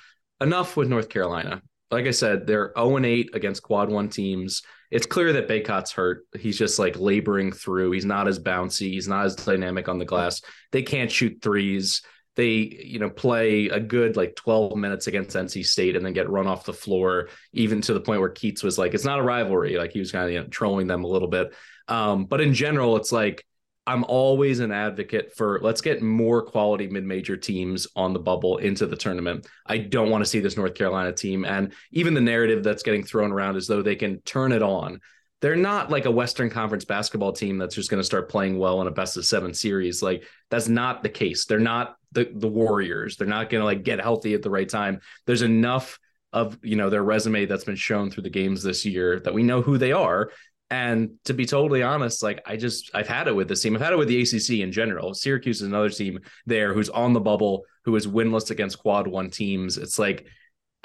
Enough 0.40 0.76
with 0.76 0.88
North 0.88 1.08
Carolina. 1.08 1.62
Like 1.90 2.06
I 2.06 2.10
said, 2.10 2.46
they're 2.46 2.72
0 2.76 3.04
8 3.04 3.30
against 3.34 3.62
quad 3.62 3.90
one 3.90 4.08
teams. 4.08 4.62
It's 4.90 5.06
clear 5.06 5.32
that 5.32 5.48
Bacot's 5.48 5.92
hurt. 5.92 6.26
He's 6.38 6.58
just 6.58 6.78
like 6.78 6.98
laboring 6.98 7.52
through. 7.52 7.92
He's 7.92 8.04
not 8.04 8.28
as 8.28 8.38
bouncy. 8.38 8.90
He's 8.90 9.08
not 9.08 9.26
as 9.26 9.34
dynamic 9.34 9.88
on 9.88 9.98
the 9.98 10.04
glass. 10.04 10.42
They 10.72 10.82
can't 10.82 11.10
shoot 11.10 11.38
threes 11.42 12.02
they 12.36 12.80
you 12.84 12.98
know 12.98 13.10
play 13.10 13.66
a 13.68 13.80
good 13.80 14.16
like 14.16 14.36
12 14.36 14.76
minutes 14.76 15.06
against 15.06 15.36
NC 15.36 15.64
State 15.64 15.96
and 15.96 16.04
then 16.04 16.12
get 16.12 16.30
run 16.30 16.46
off 16.46 16.64
the 16.64 16.72
floor 16.72 17.28
even 17.52 17.80
to 17.82 17.94
the 17.94 18.00
point 18.00 18.20
where 18.20 18.30
Keatts 18.30 18.62
was 18.62 18.78
like 18.78 18.94
it's 18.94 19.04
not 19.04 19.18
a 19.18 19.22
rivalry 19.22 19.76
like 19.76 19.92
he 19.92 19.98
was 19.98 20.12
kind 20.12 20.26
of 20.26 20.32
you 20.32 20.40
know, 20.40 20.46
trolling 20.46 20.86
them 20.86 21.04
a 21.04 21.08
little 21.08 21.28
bit 21.28 21.52
um, 21.88 22.26
but 22.26 22.40
in 22.40 22.54
general 22.54 22.96
it's 22.96 23.12
like 23.12 23.44
I'm 23.88 24.04
always 24.04 24.58
an 24.58 24.72
advocate 24.72 25.36
for 25.36 25.60
let's 25.62 25.80
get 25.80 26.02
more 26.02 26.42
quality 26.42 26.88
mid-major 26.88 27.36
teams 27.36 27.86
on 27.94 28.12
the 28.12 28.18
bubble 28.18 28.56
into 28.56 28.84
the 28.86 28.96
tournament. 28.96 29.46
I 29.64 29.78
don't 29.78 30.10
want 30.10 30.24
to 30.24 30.28
see 30.28 30.40
this 30.40 30.56
North 30.56 30.74
Carolina 30.74 31.12
team 31.12 31.44
and 31.44 31.72
even 31.92 32.12
the 32.12 32.20
narrative 32.20 32.64
that's 32.64 32.82
getting 32.82 33.04
thrown 33.04 33.30
around 33.30 33.56
as 33.56 33.68
though 33.68 33.82
they 33.82 33.94
can 33.94 34.20
turn 34.22 34.50
it 34.50 34.62
on 34.62 35.00
they're 35.42 35.56
not 35.56 35.90
like 35.90 36.06
a 36.06 36.10
Western 36.10 36.48
Conference 36.48 36.84
basketball 36.84 37.32
team 37.32 37.58
that's 37.58 37.74
just 37.74 37.90
going 37.90 38.00
to 38.00 38.04
start 38.04 38.30
playing 38.30 38.58
well 38.58 38.80
in 38.80 38.86
a 38.86 38.92
best 38.92 39.16
of 39.16 39.26
seven 39.26 39.52
series. 39.52 40.02
Like 40.02 40.24
that's 40.50 40.68
not 40.68 41.02
the 41.02 41.08
case. 41.08 41.44
They're 41.44 41.58
not 41.58 41.96
the 42.12 42.30
the 42.34 42.48
Warriors. 42.48 43.16
They're 43.16 43.26
not 43.26 43.50
going 43.50 43.60
to 43.60 43.66
like 43.66 43.82
get 43.82 44.00
healthy 44.00 44.34
at 44.34 44.42
the 44.42 44.50
right 44.50 44.68
time. 44.68 45.00
There's 45.26 45.42
enough 45.42 45.98
of 46.32 46.58
you 46.62 46.76
know 46.76 46.90
their 46.90 47.02
resume 47.02 47.46
that's 47.46 47.64
been 47.64 47.76
shown 47.76 48.10
through 48.10 48.24
the 48.24 48.30
games 48.30 48.62
this 48.62 48.84
year 48.84 49.20
that 49.20 49.34
we 49.34 49.42
know 49.42 49.62
who 49.62 49.78
they 49.78 49.92
are. 49.92 50.30
And 50.68 51.10
to 51.26 51.34
be 51.34 51.46
totally 51.46 51.82
honest, 51.82 52.22
like 52.22 52.40
I 52.46 52.56
just 52.56 52.90
I've 52.94 53.06
had 53.06 53.28
it 53.28 53.36
with 53.36 53.48
this 53.48 53.62
team. 53.62 53.76
I've 53.76 53.82
had 53.82 53.92
it 53.92 53.98
with 53.98 54.08
the 54.08 54.20
ACC 54.20 54.62
in 54.62 54.72
general. 54.72 55.14
Syracuse 55.14 55.60
is 55.60 55.68
another 55.68 55.90
team 55.90 56.18
there 56.46 56.72
who's 56.74 56.88
on 56.88 57.12
the 57.12 57.20
bubble, 57.20 57.64
who 57.84 57.94
is 57.94 58.06
winless 58.06 58.50
against 58.50 58.78
quad 58.78 59.06
one 59.06 59.30
teams. 59.30 59.76
It's 59.76 59.98
like 59.98 60.26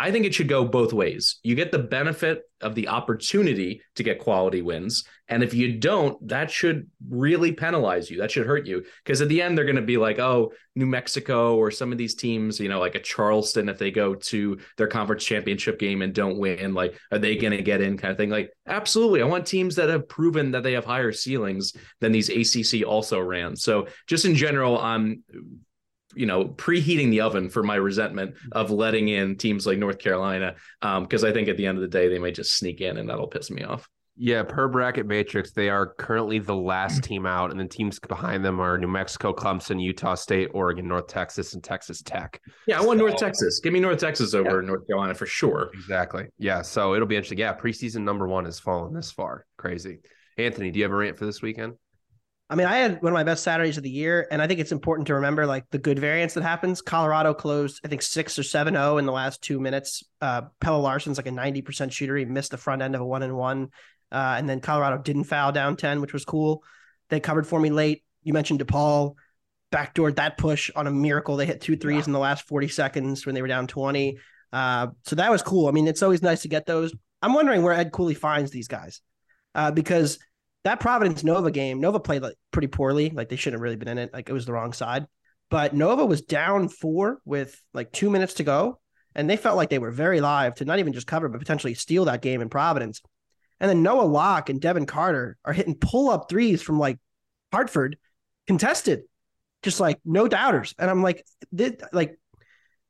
I 0.02 0.12
think 0.12 0.26
it 0.26 0.34
should 0.34 0.48
go 0.48 0.66
both 0.66 0.94
ways. 0.94 1.40
You 1.44 1.54
get 1.54 1.72
the 1.72 1.78
benefit 1.78 2.42
of 2.60 2.74
the 2.74 2.88
opportunity 2.88 3.84
to 3.96 4.02
get 4.04 4.18
quality 4.18 4.64
wins. 4.64 5.04
And 5.28 5.44
if 5.44 5.54
you 5.54 5.78
don't, 5.78 6.28
that 6.28 6.50
should 6.50 6.90
really 7.08 7.52
penalize 7.52 8.10
you. 8.10 8.18
That 8.18 8.32
should 8.32 8.48
hurt 8.48 8.66
you. 8.66 8.84
Because 9.06 9.22
at 9.22 9.30
the 9.30 9.44
end, 9.44 9.56
they're 9.56 9.66
going 9.66 9.76
to 9.76 9.84
be 9.84 9.98
like, 9.98 10.18
oh, 10.18 10.54
New 10.76 10.88
Mexico 10.88 11.56
or 11.56 11.70
some 11.70 11.92
of 11.92 12.00
these 12.00 12.16
teams, 12.16 12.60
you 12.60 12.68
know, 12.68 12.80
like 12.80 12.96
a 12.96 13.00
Charleston, 13.00 13.70
if 13.70 13.78
they 13.78 13.92
go 13.92 14.16
to 14.16 14.58
their 14.76 14.88
conference 14.88 15.24
championship 15.24 15.78
game 15.78 16.02
and 16.02 16.16
don't 16.16 16.40
win, 16.40 16.74
like, 16.74 16.98
are 17.12 17.20
they 17.20 17.36
going 17.36 17.56
to 17.56 17.62
get 17.62 17.80
in 17.80 17.96
kind 17.96 18.12
of 18.12 18.18
thing? 18.18 18.32
Like, 18.32 18.50
absolutely. 18.66 19.22
I 19.22 19.26
want 19.26 19.46
teams 19.46 19.76
that 19.76 19.90
have 19.90 20.10
proven 20.10 20.50
that 20.52 20.64
they 20.64 20.74
have 20.74 20.86
higher 20.86 21.12
ceilings 21.12 21.74
than 22.00 22.12
these 22.12 22.30
ACC 22.30 22.88
also 22.88 23.20
ran. 23.20 23.56
So 23.56 23.86
just 24.08 24.26
in 24.26 24.34
general, 24.34 24.80
I'm 24.80 25.22
you 26.16 26.26
know 26.26 26.46
preheating 26.46 27.10
the 27.10 27.22
oven 27.22 27.50
for 27.50 27.64
my 27.64 27.76
resentment 27.76 28.36
of 28.52 28.72
letting 28.72 29.10
in 29.10 29.38
teams 29.38 29.66
like 29.66 29.78
North 29.78 30.00
Carolina 30.00 30.56
because 30.82 31.24
um, 31.24 31.30
I 31.30 31.34
think 31.34 31.48
at 31.48 31.58
the 31.58 31.66
end 31.66 31.78
of 31.78 31.82
the 31.82 31.88
day 31.88 32.08
they 32.08 32.20
might 32.20 32.36
just 32.36 32.58
sneak 32.58 32.82
in 32.82 32.98
and 32.98 33.10
that'll 33.10 33.28
piss 33.28 33.50
me 33.52 33.64
off. 33.64 33.88
Yeah, 34.18 34.44
per 34.44 34.68
bracket 34.68 35.08
matrix, 35.08 35.52
they 35.52 35.70
are 35.70 35.96
currently 35.96 36.38
the 36.38 36.56
last 36.56 37.04
team 37.04 37.26
out, 37.26 37.50
and 37.50 37.60
the 37.60 37.66
teams 37.66 37.98
behind 38.00 38.44
them 38.44 38.60
are 38.60 38.78
New 38.78 38.88
Mexico, 38.88 39.34
Clemson, 39.34 39.82
Utah 39.82 40.16
State, 40.16 40.50
Oregon, 40.54 40.88
North 40.88 41.08
Texas, 41.08 41.54
and 41.54 41.64
Texas 41.64 42.02
Tech. 42.02 42.40
Yeah, 42.68 42.80
I 42.80 42.86
want 42.86 43.00
so, 43.00 43.08
North 43.08 43.18
Texas. 43.18 43.60
Give 43.62 43.74
me 43.74 43.80
North 43.80 44.00
Texas 44.00 44.34
over 44.34 44.62
yeah. 44.62 44.68
North 44.68 44.86
Carolina 44.86 45.16
for 45.16 45.26
sure. 45.26 45.72
Exactly. 45.74 46.28
Yeah, 46.38 46.62
so 46.62 46.94
it'll 46.94 47.08
be 47.08 47.16
interesting. 47.16 47.40
Yeah, 47.40 47.56
preseason 47.56 48.04
number 48.04 48.28
one 48.28 48.46
has 48.46 48.60
fallen 48.60 48.94
this 48.94 49.12
far. 49.12 49.46
Crazy. 49.58 50.00
Anthony, 50.38 50.72
do 50.72 50.80
you 50.80 50.84
have 50.84 50.92
a 50.92 50.96
rant 50.96 51.18
for 51.18 51.26
this 51.26 51.42
weekend? 51.42 51.74
I 52.52 52.56
mean, 52.56 52.68
I 52.68 52.80
had 52.80 53.02
one 53.02 53.14
of 53.14 53.16
my 53.16 53.24
best 53.24 53.44
Saturdays 53.44 53.78
of 53.78 53.84
the 53.84 53.90
year, 53.90 54.28
and 54.30 54.42
I 54.42 54.48
think 54.48 54.60
it's 54.60 54.74
important 54.74 55.08
to 55.08 55.16
remember 55.16 55.46
like 55.46 55.64
the 55.72 55.78
good 55.78 55.98
variance 55.98 56.34
that 56.34 56.44
happens. 56.44 56.82
Colorado 56.82 57.34
closed, 57.34 57.80
I 57.86 57.88
think, 57.88 58.02
six 58.02 58.38
or 58.38 58.44
seven 58.44 58.74
zero 58.74 58.96
oh 58.96 58.98
in 58.98 59.06
the 59.06 59.14
last 59.14 59.42
two 59.42 59.58
minutes. 59.58 60.04
Uh, 60.20 60.42
Pelle 60.60 60.82
Larsson's 60.82 61.16
like 61.16 61.28
a 61.28 61.32
ninety 61.32 61.62
percent 61.62 61.94
shooter. 61.94 62.18
He 62.18 62.26
missed 62.26 62.52
the 62.52 62.58
front 62.58 62.82
end 62.82 62.94
of 62.94 63.00
a 63.00 63.06
one 63.06 63.24
and 63.24 63.38
one, 63.38 63.70
uh, 64.12 64.36
and 64.38 64.50
then 64.50 64.60
Colorado 64.60 65.02
didn't 65.02 65.24
foul 65.24 65.54
down 65.54 65.78
ten, 65.78 66.02
which 66.02 66.12
was 66.12 66.26
cool. 66.26 66.62
They 67.08 67.22
covered 67.22 67.48
for 67.48 67.58
me 67.58 67.70
late. 67.70 68.04
You 68.24 68.34
mentioned 68.34 68.60
DePaul 68.60 69.16
backdoored 69.72 70.18
that 70.18 70.38
push 70.38 70.70
on 70.76 70.88
a 70.88 70.92
miracle. 70.92 71.38
They 71.38 71.46
hit 71.46 71.62
two 71.62 71.78
threes 71.78 72.00
yeah. 72.00 72.08
in 72.08 72.12
the 72.12 72.20
last 72.20 72.50
forty 72.50 72.68
seconds 72.68 73.26
when 73.26 73.34
they 73.34 73.42
were 73.42 73.48
down 73.48 73.66
twenty. 73.68 74.18
Uh, 74.52 74.88
so 75.06 75.16
that 75.16 75.32
was 75.32 75.42
cool. 75.42 75.70
I 75.70 75.72
mean, 75.72 75.88
it's 75.88 76.04
always 76.04 76.22
nice 76.22 76.42
to 76.42 76.50
get 76.50 76.66
those. 76.66 76.94
I'm 77.22 77.34
wondering 77.34 77.62
where 77.62 77.72
Ed 77.72 77.94
Cooley 77.94 78.14
finds 78.14 78.52
these 78.52 78.68
guys, 78.68 79.00
uh, 79.56 79.72
because 79.72 80.20
that 80.64 80.80
Providence 80.80 81.24
Nova 81.24 81.52
game, 81.52 81.80
Nova 81.80 82.00
played 82.00 82.22
like 82.22 82.36
pretty 82.52 82.68
poorly. 82.68 83.10
Like 83.10 83.30
they 83.30 83.36
shouldn't 83.36 83.60
have 83.60 83.64
really 83.64 83.76
been 83.76 83.88
in 83.88 83.98
it. 83.98 84.14
Like 84.14 84.30
it 84.30 84.34
was 84.34 84.46
the 84.46 84.54
wrong 84.54 84.74
side. 84.74 85.08
But 85.50 85.74
Nova 85.74 86.06
was 86.06 86.22
down 86.22 86.70
four 86.70 87.20
with 87.26 87.60
like 87.74 87.92
two 87.92 88.10
minutes 88.10 88.36
to 88.36 88.44
go. 88.44 88.80
And 89.14 89.30
they 89.30 89.38
felt 89.38 89.58
like 89.58 89.70
they 89.70 89.80
were 89.80 89.92
very 89.92 90.22
live 90.22 90.56
to 90.56 90.66
not 90.66 90.80
even 90.80 90.94
just 90.94 91.08
cover, 91.08 91.28
but 91.28 91.40
potentially 91.40 91.74
steal 91.74 92.06
that 92.06 92.22
game 92.22 92.42
in 92.42 92.48
Providence. 92.48 93.02
And 93.60 93.70
then 93.70 93.84
Noah 93.84 94.06
Locke 94.06 94.50
and 94.50 94.62
Devin 94.62 94.86
Carter 94.86 95.38
are 95.44 95.54
hitting 95.54 95.76
pull 95.76 96.10
up 96.10 96.30
threes 96.30 96.62
from 96.62 96.80
like 96.80 96.98
Hartford, 97.52 97.98
contested, 98.48 99.02
just 99.64 99.80
like 99.80 100.00
no 100.06 100.28
doubters. 100.28 100.74
And 100.80 100.90
I'm 100.90 101.04
like, 101.04 101.26
did 101.54 101.84
like 101.92 102.18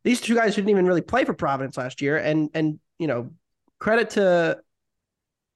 these 0.04 0.22
two 0.22 0.36
guys 0.36 0.56
who 0.56 0.62
didn't 0.62 0.70
even 0.70 0.86
really 0.86 1.02
play 1.02 1.26
for 1.26 1.34
Providence 1.34 1.78
last 1.78 2.02
year. 2.02 2.18
And 2.18 2.50
and 2.54 2.80
you 3.00 3.08
know, 3.08 3.32
credit 3.80 4.12
to 4.12 4.60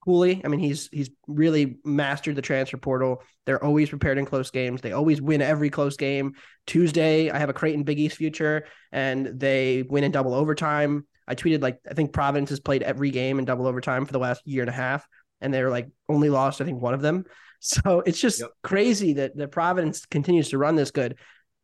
Cooley. 0.06 0.42
I 0.46 0.48
mean, 0.48 0.60
he's 0.60 0.88
he's 0.92 1.10
really 1.28 1.80
mastered 1.84 2.36
the 2.36 2.42
transfer 2.42 2.78
portal. 2.78 3.24
They're 3.46 3.64
always 3.64 3.90
prepared 3.90 4.18
in 4.18 4.26
close 4.26 4.52
games. 4.52 4.82
They 4.82 4.92
always 4.92 5.22
win 5.22 5.42
every 5.42 5.70
close 5.70 5.98
game. 5.98 6.34
Tuesday, 6.68 7.32
I 7.32 7.40
have 7.40 7.50
a 7.50 7.54
Creighton 7.54 7.84
Big 7.84 8.00
East 8.00 8.18
future, 8.18 8.66
and 8.92 9.40
they 9.40 9.84
win 9.84 10.04
in 10.04 10.12
double 10.12 10.34
overtime. 10.34 11.08
I 11.28 11.34
tweeted 11.34 11.62
like 11.62 11.80
I 11.90 11.96
think 11.96 12.14
Providence 12.14 12.52
has 12.52 12.60
played 12.60 12.84
every 12.84 13.10
game 13.10 13.40
in 13.40 13.46
double 13.46 13.66
overtime 13.66 14.06
for 14.06 14.14
the 14.14 14.20
last 14.20 14.46
year 14.46 14.62
and 14.62 14.70
a 14.70 14.74
half, 14.74 15.08
and 15.42 15.54
they're 15.54 15.72
like 15.72 15.90
only 16.08 16.30
lost 16.30 16.62
I 16.62 16.66
think 16.66 16.82
one 16.82 16.94
of 16.94 17.02
them. 17.02 17.26
So 17.62 18.04
it's 18.06 18.20
just 18.20 18.42
yep. 18.42 18.52
crazy 18.64 19.14
that 19.14 19.36
that 19.38 19.50
Providence 19.50 20.06
continues 20.06 20.50
to 20.50 20.60
run 20.60 20.76
this 20.76 20.92
good. 20.92 21.18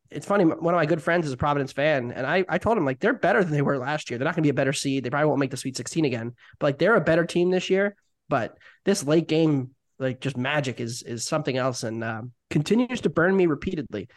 It's 0.10 0.26
funny. 0.26 0.46
One 0.46 0.74
of 0.74 0.78
my 0.78 0.88
good 0.88 1.04
friends 1.04 1.28
is 1.28 1.34
a 1.34 1.38
Providence 1.38 1.74
fan, 1.74 2.12
and 2.12 2.26
I 2.26 2.44
I 2.50 2.58
told 2.58 2.76
him 2.76 2.86
like 2.86 3.00
they're 3.00 3.14
better 3.14 3.44
than 3.44 3.54
they 3.54 3.62
were 3.62 3.78
last 3.78 4.10
year. 4.10 4.18
They're 4.18 4.26
not 4.26 4.34
going 4.34 4.42
to 4.42 4.48
be 4.48 4.50
a 4.50 4.54
better 4.56 4.74
seed. 4.74 5.04
They 5.04 5.12
probably 5.12 5.28
won't 5.28 5.42
make 5.42 5.52
the 5.52 5.58
Sweet 5.58 5.78
16 5.78 6.06
again, 6.06 6.34
but 6.60 6.68
like 6.68 6.80
they're 6.80 6.96
a 6.96 7.02
better 7.02 7.26
team 7.26 7.52
this 7.52 7.70
year 7.70 7.96
but 8.32 8.58
this 8.86 9.04
late 9.04 9.28
game, 9.28 9.72
like 10.00 10.22
just 10.22 10.38
magic, 10.38 10.80
is 10.80 11.04
is 11.04 11.26
something 11.26 11.58
else, 11.58 11.84
and 11.84 12.02
um, 12.02 12.32
continues 12.50 13.02
to 13.02 13.10
burn 13.10 13.36
me 13.36 13.46
repeatedly. 13.46 14.08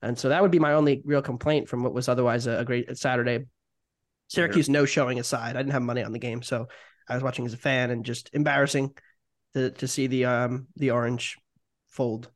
And 0.00 0.18
so 0.18 0.30
that 0.30 0.40
would 0.40 0.50
be 0.50 0.58
my 0.58 0.72
only 0.72 1.02
real 1.04 1.20
complaint 1.20 1.68
from 1.68 1.82
what 1.82 1.92
was 1.92 2.08
otherwise 2.08 2.46
a, 2.46 2.60
a 2.60 2.64
great 2.64 2.96
Saturday. 2.96 3.44
Syracuse 4.28 4.70
no 4.70 4.86
showing 4.86 5.18
aside, 5.18 5.54
I 5.54 5.60
didn't 5.60 5.72
have 5.72 5.82
money 5.82 6.02
on 6.02 6.12
the 6.12 6.18
game, 6.18 6.42
so 6.42 6.68
I 7.08 7.14
was 7.14 7.22
watching 7.22 7.44
as 7.44 7.52
a 7.52 7.58
fan, 7.58 7.90
and 7.90 8.06
just 8.06 8.30
embarrassing 8.32 8.94
to 9.52 9.70
to 9.72 9.86
see 9.86 10.06
the 10.06 10.24
um 10.24 10.68
the 10.76 10.92
orange 10.92 11.36
fold. 11.88 12.30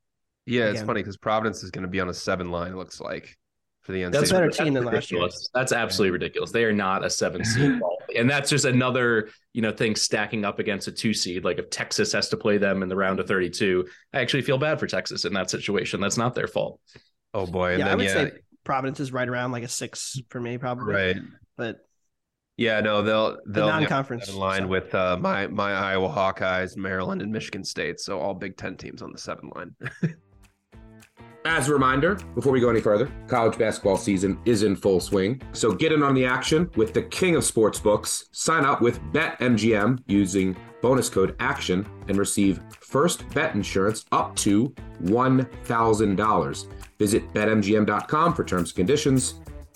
Yeah, 0.45 0.65
again. 0.65 0.75
it's 0.75 0.85
funny 0.85 1.01
because 1.01 1.17
Providence 1.17 1.63
is 1.63 1.71
going 1.71 1.85
to 1.85 1.91
be 1.91 2.01
on 2.01 2.11
a 2.11 2.15
seven 2.15 2.51
line. 2.51 2.73
It 2.73 2.77
looks 2.77 3.01
like 3.01 3.39
for 3.83 3.93
the 3.93 4.03
NCAA. 4.03 4.13
That's 4.13 4.33
better 4.33 4.51
team 4.51 4.75
than 4.75 4.85
last 4.85 5.11
year. 5.11 5.29
That's 5.55 5.73
absolutely 5.73 6.13
ridiculous. 6.13 6.53
They 6.53 6.65
are 6.65 6.73
not 6.73 7.05
a 7.05 7.11
seven 7.11 7.45
seed, 7.45 7.81
and 8.17 8.31
that's 8.31 8.51
just 8.51 8.65
another 8.65 9.29
you 9.53 9.63
know 9.63 9.73
thing 9.73 9.97
stacking 9.97 10.45
up 10.45 10.59
against 10.59 10.89
a 10.89 10.93
two 10.93 11.13
seed. 11.13 11.45
Like 11.45 11.59
if 11.59 11.71
Texas 11.71 12.13
has 12.13 12.29
to 12.31 12.37
play 12.37 12.59
them 12.59 12.83
in 12.83 12.89
the 12.89 12.97
round 12.97 13.21
of 13.21 13.27
thirty 13.27 13.51
two, 13.51 13.87
I 14.13 14.21
actually 14.21 14.43
feel 14.43 14.59
bad 14.59 14.79
for 14.79 14.87
Texas 14.87 15.25
in 15.25 15.33
that 15.35 15.51
situation. 15.51 16.01
That's 16.01 16.17
not 16.17 16.35
their 16.35 16.47
fault. 16.47 16.81
Oh 17.35 17.47
boy, 17.47 17.73
and 17.73 17.81
yeah, 17.81 17.85
then, 17.87 17.93
I 17.93 17.97
would 17.97 18.07
yeah. 18.07 18.13
say 18.13 18.33
Providence 18.65 19.01
is 19.01 19.13
right 19.13 19.29
around 19.29 19.53
like 19.53 19.65
a 19.65 19.69
six 19.69 20.19
for 20.29 20.41
me, 20.41 20.59
probably. 20.59 20.95
Right, 20.95 21.17
but 21.57 21.81
yeah, 22.57 22.81
no, 22.81 23.03
they'll 23.03 23.39
they'll 23.47 23.67
the 23.67 23.73
non-conference 23.81 24.29
in 24.29 24.37
line 24.37 24.63
so. 24.63 24.67
with 24.69 24.95
uh, 24.95 25.17
my 25.21 25.49
my 25.49 25.73
Iowa 25.73 26.09
Hawkeyes, 26.09 26.77
Maryland, 26.77 27.23
and 27.23 27.33
Michigan 27.33 27.65
State. 27.65 27.99
So 27.99 28.21
all 28.21 28.35
Big 28.35 28.57
Ten 28.57 28.77
teams 28.77 29.03
on 29.03 29.11
the 29.11 29.19
seven 29.19 29.51
line. 29.55 29.75
As 31.45 31.69
a 31.69 31.73
reminder, 31.73 32.15
before 32.37 32.53
we 32.53 32.61
go 32.61 32.71
any 32.71 32.81
further, 32.81 33.11
college 33.27 33.59
basketball 33.59 33.97
season 33.97 34.39
is 34.45 34.63
in 34.63 34.77
full 34.77 35.01
swing. 35.01 35.43
So 35.53 35.73
get 35.73 35.91
in 35.91 36.03
on 36.03 36.15
the 36.15 36.25
action 36.25 36.71
with 36.77 36.95
the 36.95 37.03
king 37.03 37.35
of 37.35 37.43
sports 37.43 37.81
books. 37.81 38.29
Sign 38.31 38.65
up 38.65 38.81
with 38.81 39.01
BetMGM 39.13 40.05
using 40.07 40.57
bonus 40.83 41.09
code 41.09 41.35
ACTION 41.41 41.87
and 42.09 42.17
receive 42.17 42.61
first 42.79 43.29
bet 43.31 43.55
insurance 43.57 44.05
up 44.13 44.37
to 44.37 44.73
$1,000. 45.03 46.67
Visit 46.99 47.33
betmgm.com 47.33 48.35
for 48.35 48.45
terms 48.45 48.71
and 48.71 48.77
conditions. 48.77 49.35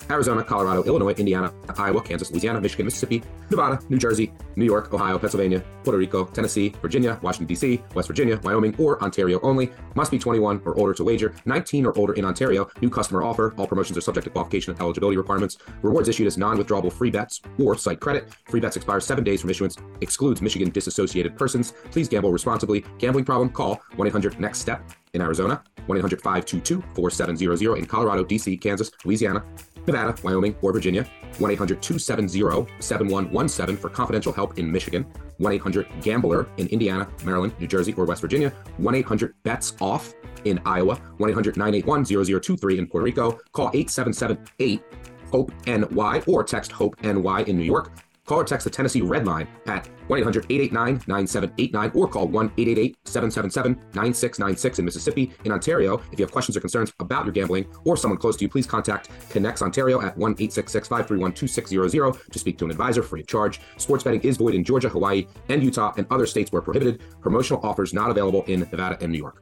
Arizona, 0.09 0.43
Colorado, 0.43 0.83
Illinois, 0.83 1.13
Indiana, 1.13 1.53
Iowa, 1.77 2.01
Kansas, 2.01 2.31
Louisiana, 2.31 2.61
Michigan, 2.61 2.85
Mississippi, 2.85 3.23
Nevada, 3.49 3.79
New 3.89 3.97
Jersey, 3.97 4.31
New 4.55 4.65
York, 4.65 4.93
Ohio, 4.93 5.19
Pennsylvania, 5.19 5.63
Puerto 5.83 5.97
Rico, 5.97 6.25
Tennessee, 6.25 6.73
Virginia, 6.81 7.19
Washington, 7.21 7.47
D.C., 7.47 7.81
West 7.93 8.07
Virginia, 8.07 8.39
Wyoming, 8.43 8.75
or 8.77 9.01
Ontario 9.03 9.39
only. 9.41 9.71
Must 9.95 10.11
be 10.11 10.19
21 10.19 10.61
or 10.65 10.77
older 10.77 10.93
to 10.93 11.03
wager. 11.03 11.33
19 11.45 11.85
or 11.85 11.97
older 11.97 12.13
in 12.13 12.25
Ontario. 12.25 12.69
New 12.81 12.89
customer 12.89 13.23
offer. 13.23 13.53
All 13.57 13.67
promotions 13.67 13.97
are 13.97 14.01
subject 14.01 14.25
to 14.25 14.29
qualification 14.29 14.71
and 14.71 14.81
eligibility 14.81 15.17
requirements. 15.17 15.57
Rewards 15.81 16.09
issued 16.09 16.27
as 16.27 16.37
non 16.37 16.57
withdrawable 16.57 16.91
free 16.91 17.11
bets 17.11 17.41
or 17.59 17.77
site 17.77 17.99
credit. 17.99 18.33
Free 18.45 18.59
bets 18.59 18.75
expire 18.75 18.99
seven 18.99 19.23
days 19.23 19.41
from 19.41 19.49
issuance. 19.49 19.77
Excludes 20.01 20.41
Michigan 20.41 20.69
disassociated 20.69 21.37
persons. 21.37 21.73
Please 21.91 22.07
gamble 22.07 22.31
responsibly. 22.31 22.85
Gambling 22.97 23.25
problem? 23.25 23.49
Call 23.49 23.81
1 23.95 24.07
800 24.07 24.39
NEXT 24.39 24.61
STEP 24.61 24.81
in 25.13 25.21
Arizona, 25.21 25.61
1 25.87 25.97
800 25.97 26.21
522 26.21 26.83
4700 26.95 27.77
in 27.77 27.85
Colorado, 27.85 28.23
D.C., 28.23 28.55
Kansas, 28.57 28.91
Louisiana, 29.03 29.43
Nevada, 29.87 30.15
Wyoming, 30.21 30.55
or 30.61 30.73
Virginia. 30.73 31.07
1 31.39 31.51
800 31.51 31.81
270 31.81 32.67
7117 32.79 33.77
for 33.77 33.89
confidential 33.89 34.33
help 34.33 34.59
in 34.59 34.71
Michigan. 34.71 35.05
1 35.37 35.53
800 35.53 35.87
Gambler 36.01 36.49
in 36.57 36.67
Indiana, 36.67 37.07
Maryland, 37.23 37.53
New 37.59 37.67
Jersey, 37.67 37.93
or 37.93 38.05
West 38.05 38.21
Virginia. 38.21 38.49
1 38.77 38.95
800 38.95 39.33
Bets 39.43 39.75
Off 39.79 40.13
in 40.45 40.59
Iowa. 40.65 40.95
1 41.17 41.29
800 41.29 41.57
981 41.57 42.05
0023 42.41 42.77
in 42.77 42.87
Puerto 42.87 43.05
Rico. 43.05 43.39
Call 43.53 43.69
8778 43.73 44.83
HOPE 45.31 45.51
NY 45.65 46.23
or 46.27 46.43
text 46.43 46.71
HOPE 46.71 46.95
NY 47.03 47.43
in 47.47 47.57
New 47.57 47.63
York. 47.63 47.91
Call 48.27 48.41
or 48.41 48.43
text 48.43 48.65
the 48.65 48.69
Tennessee 48.69 49.01
Red 49.01 49.25
Line 49.25 49.47
at 49.67 49.87
1 50.07 50.19
800 50.19 50.45
889 50.49 51.01
9789 51.07 51.91
or 51.95 52.07
call 52.09 52.27
1 52.27 52.45
888 52.57 52.97
777 53.05 53.73
9696 53.93 54.79
in 54.79 54.85
Mississippi. 54.85 55.31
In 55.45 55.53
Ontario, 55.53 56.01
if 56.11 56.19
you 56.19 56.25
have 56.25 56.31
questions 56.31 56.57
or 56.57 56.59
concerns 56.59 56.91
about 56.99 57.23
your 57.23 57.31
gambling 57.31 57.65
or 57.85 57.95
someone 57.95 58.19
close 58.19 58.35
to 58.35 58.43
you, 58.43 58.49
please 58.49 58.67
contact 58.67 59.09
Connects 59.29 59.61
Ontario 59.61 60.01
at 60.01 60.17
1 60.17 60.31
866 60.33 60.87
531 60.89 61.31
2600 61.31 62.31
to 62.31 62.39
speak 62.39 62.57
to 62.57 62.65
an 62.65 62.71
advisor 62.71 63.01
free 63.01 63.21
of 63.21 63.27
charge. 63.27 63.61
Sports 63.77 64.03
betting 64.03 64.21
is 64.21 64.35
void 64.35 64.55
in 64.55 64.63
Georgia, 64.63 64.89
Hawaii, 64.89 65.25
and 65.47 65.63
Utah 65.63 65.93
and 65.95 66.05
other 66.09 66.25
states 66.25 66.51
where 66.51 66.61
prohibited. 66.61 67.01
Promotional 67.21 67.65
offers 67.65 67.93
not 67.93 68.11
available 68.11 68.43
in 68.47 68.59
Nevada 68.59 68.97
and 68.99 69.09
New 69.09 69.19
York. 69.19 69.41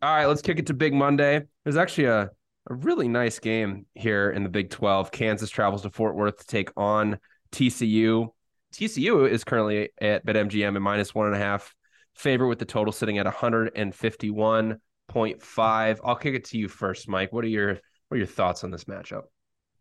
All 0.00 0.14
right, 0.14 0.26
let's 0.26 0.42
kick 0.42 0.60
it 0.60 0.66
to 0.66 0.74
Big 0.74 0.94
Monday. 0.94 1.42
There's 1.64 1.76
actually 1.76 2.04
a, 2.04 2.30
a 2.70 2.74
really 2.74 3.08
nice 3.08 3.40
game 3.40 3.86
here 3.94 4.30
in 4.30 4.44
the 4.44 4.48
Big 4.48 4.70
12. 4.70 5.10
Kansas 5.10 5.50
travels 5.50 5.82
to 5.82 5.90
Fort 5.90 6.14
Worth 6.14 6.38
to 6.38 6.46
take 6.46 6.70
on 6.76 7.18
TCU. 7.54 8.28
TCU 8.74 9.30
is 9.30 9.44
currently 9.44 9.90
at 10.00 10.26
BetMGM 10.26 10.74
and 10.74 10.82
minus 10.82 11.14
one 11.14 11.26
and 11.26 11.36
a 11.36 11.38
half 11.38 11.72
favorite 12.14 12.48
with 12.48 12.58
the 12.58 12.64
total 12.64 12.92
sitting 12.92 13.18
at 13.18 13.26
151.5. 13.26 15.98
I'll 16.04 16.16
kick 16.16 16.34
it 16.34 16.44
to 16.46 16.58
you 16.58 16.68
first, 16.68 17.08
Mike. 17.08 17.32
What 17.32 17.44
are 17.44 17.48
your 17.48 17.78
what 18.08 18.16
are 18.16 18.18
your 18.18 18.26
thoughts 18.26 18.64
on 18.64 18.70
this 18.70 18.84
matchup? 18.84 19.22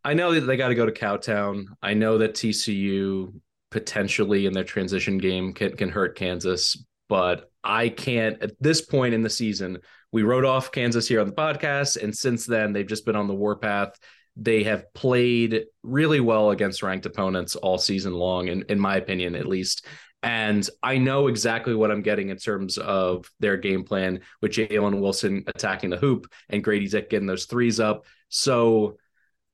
I 0.04 0.14
know 0.14 0.34
that 0.34 0.42
they 0.42 0.58
got 0.58 0.68
to 0.70 0.76
go 0.76 0.86
to 0.86 0.92
Cowtown. 0.92 1.66
I 1.82 1.94
know 1.94 2.18
that 2.20 2.34
TCU 2.34 3.34
potentially 3.72 4.46
in 4.46 4.54
their 4.54 4.64
transition 4.64 5.18
game 5.18 5.54
can, 5.54 5.76
can 5.76 5.90
hurt 5.90 6.16
Kansas, 6.16 6.86
but 7.10 7.50
I 7.64 7.90
can't 7.90 8.42
at 8.44 8.52
this 8.60 8.82
point 8.82 9.14
in 9.14 9.22
the 9.22 9.30
season. 9.30 9.80
We 10.12 10.24
wrote 10.24 10.46
off 10.46 10.72
Kansas 10.72 11.08
here 11.08 11.22
on 11.22 11.28
the 11.28 11.34
podcast, 11.34 12.02
and 12.02 12.16
since 12.16 12.46
then 12.46 12.74
they've 12.74 12.86
just 12.86 13.06
been 13.06 13.16
on 13.16 13.28
the 13.28 13.34
warpath. 13.34 13.98
They 14.36 14.64
have 14.64 14.94
played 14.94 15.66
really 15.84 16.20
well 16.20 16.52
against 16.52 16.84
ranked 16.84 17.06
opponents 17.06 17.56
all 17.56 17.78
season 17.78 18.14
long, 18.14 18.48
in, 18.48 18.64
in 18.70 18.80
my 18.80 18.98
opinion, 18.98 19.36
at 19.36 19.48
least. 19.48 19.86
And 20.24 20.68
I 20.82 20.98
know 20.98 21.28
exactly 21.28 21.76
what 21.76 21.92
I'm 21.92 22.02
getting 22.02 22.30
in 22.30 22.38
terms 22.38 22.78
of 22.78 23.30
their 23.40 23.58
game 23.58 23.84
plan 23.84 24.22
with 24.42 24.54
Jalen 24.54 25.02
Wilson 25.02 25.44
attacking 25.48 25.90
the 25.90 25.98
hoop 25.98 26.28
and 26.50 26.64
Grady 26.64 26.88
Dick 26.88 27.10
getting 27.10 27.28
those 27.28 27.46
threes 27.46 27.80
up. 27.80 28.06
So 28.30 28.98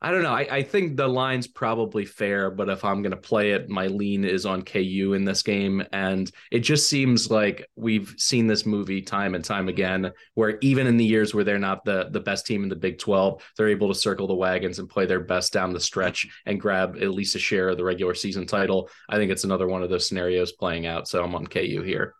I 0.02 0.12
don't 0.12 0.24
know. 0.24 0.34
I, 0.34 0.48
I 0.50 0.64
think 0.64 0.96
the 0.96 1.10
line's 1.10 1.48
probably 1.48 2.06
fair, 2.06 2.50
but 2.50 2.70
if 2.70 2.86
I'm 2.86 3.02
going 3.02 3.12
to 3.12 3.18
play 3.18 3.52
it, 3.52 3.70
my 3.70 3.88
lean 3.88 4.24
is 4.24 4.46
on 4.46 4.62
KU 4.62 5.14
in 5.14 5.26
this 5.26 5.44
game. 5.44 5.84
And 5.92 6.32
it 6.52 6.60
just 6.60 6.90
seems 6.90 7.30
like 7.30 7.68
we've 7.76 8.16
seen 8.18 8.48
this 8.48 8.66
movie 8.66 9.02
time 9.02 9.36
and 9.36 9.44
time 9.44 9.68
again, 9.68 10.14
where 10.36 10.58
even 10.62 10.88
in 10.88 10.96
the 10.96 11.04
years 11.04 11.34
where 11.34 11.44
they're 11.44 11.60
not 11.60 11.84
the, 11.84 12.08
the 12.12 12.22
best 12.22 12.46
team 12.46 12.64
in 12.64 12.70
the 12.70 12.78
Big 12.78 12.98
12, 12.98 13.44
they're 13.58 13.68
able 13.68 13.90
to 13.90 13.96
circle 13.96 14.26
the 14.26 14.34
wagons 14.34 14.80
and 14.80 14.90
play 14.90 15.06
their 15.06 15.20
best 15.20 15.52
down 15.52 15.74
the 15.74 15.82
stretch 15.82 16.26
and 16.46 16.62
grab 16.62 16.96
at 17.02 17.12
least 17.12 17.36
a 17.36 17.40
share 17.40 17.68
of 17.68 17.76
the 17.76 17.84
regular 17.84 18.14
season 18.14 18.46
title. 18.46 18.90
I 19.10 19.18
think 19.18 19.32
it's 19.34 19.44
another 19.44 19.68
one 19.68 19.84
of 19.84 19.90
those 19.90 20.08
scenarios 20.08 20.54
playing 20.54 20.88
out. 20.88 21.10
So 21.10 21.22
I'm 21.22 21.36
on 21.36 21.46
KU 21.46 21.82
here. 21.84 22.16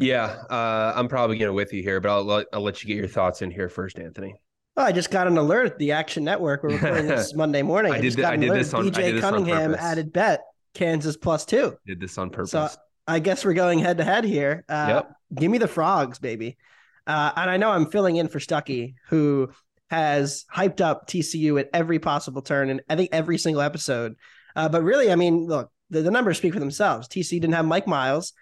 Yeah, 0.00 0.24
uh, 0.50 0.94
I'm 0.96 1.06
probably 1.06 1.38
going 1.38 1.50
to 1.50 1.52
with 1.52 1.72
you 1.72 1.82
here, 1.82 2.00
but 2.00 2.08
I'll, 2.08 2.44
I'll 2.52 2.62
let 2.62 2.82
you 2.82 2.88
get 2.88 2.96
your 2.96 3.06
thoughts 3.06 3.42
in 3.42 3.52
here 3.52 3.68
first, 3.68 4.00
Anthony. 4.00 4.34
Oh, 4.80 4.82
I 4.82 4.92
just 4.92 5.10
got 5.10 5.26
an 5.26 5.36
alert. 5.36 5.78
The 5.78 5.92
Action 5.92 6.24
Network. 6.24 6.62
We're 6.62 6.70
recording 6.70 7.06
this 7.06 7.34
Monday 7.36 7.60
morning. 7.60 7.92
I, 7.92 7.96
I 7.96 8.00
did. 8.00 8.14
Th- 8.14 8.26
I 8.26 8.36
did 8.36 8.50
this 8.50 8.72
on. 8.72 8.86
BJ 8.86 9.12
this 9.12 9.20
Cunningham 9.20 9.74
added 9.74 10.10
bet 10.10 10.40
Kansas 10.72 11.18
plus 11.18 11.44
two. 11.44 11.76
Did 11.86 12.00
this 12.00 12.16
on 12.16 12.30
purpose. 12.30 12.52
So 12.52 12.66
I 13.06 13.18
guess 13.18 13.44
we're 13.44 13.52
going 13.52 13.80
head 13.80 13.98
to 13.98 14.04
head 14.04 14.24
here. 14.24 14.64
Uh, 14.70 14.86
yep. 14.88 15.12
Give 15.34 15.50
me 15.50 15.58
the 15.58 15.68
frogs, 15.68 16.18
baby. 16.18 16.56
Uh, 17.06 17.30
and 17.36 17.50
I 17.50 17.58
know 17.58 17.70
I'm 17.70 17.90
filling 17.90 18.16
in 18.16 18.28
for 18.28 18.38
Stuckey, 18.38 18.94
who 19.10 19.50
has 19.90 20.46
hyped 20.50 20.80
up 20.80 21.06
TCU 21.06 21.60
at 21.60 21.68
every 21.74 21.98
possible 21.98 22.40
turn 22.40 22.70
and 22.70 22.80
I 22.88 22.96
think 22.96 23.10
every 23.12 23.36
single 23.36 23.60
episode. 23.60 24.14
Uh, 24.56 24.70
but 24.70 24.82
really, 24.82 25.12
I 25.12 25.14
mean, 25.14 25.44
look, 25.44 25.70
the, 25.90 26.00
the 26.00 26.10
numbers 26.10 26.38
speak 26.38 26.54
for 26.54 26.60
themselves. 26.60 27.06
TCU 27.06 27.32
didn't 27.38 27.52
have 27.52 27.66
Mike 27.66 27.86
Miles. 27.86 28.32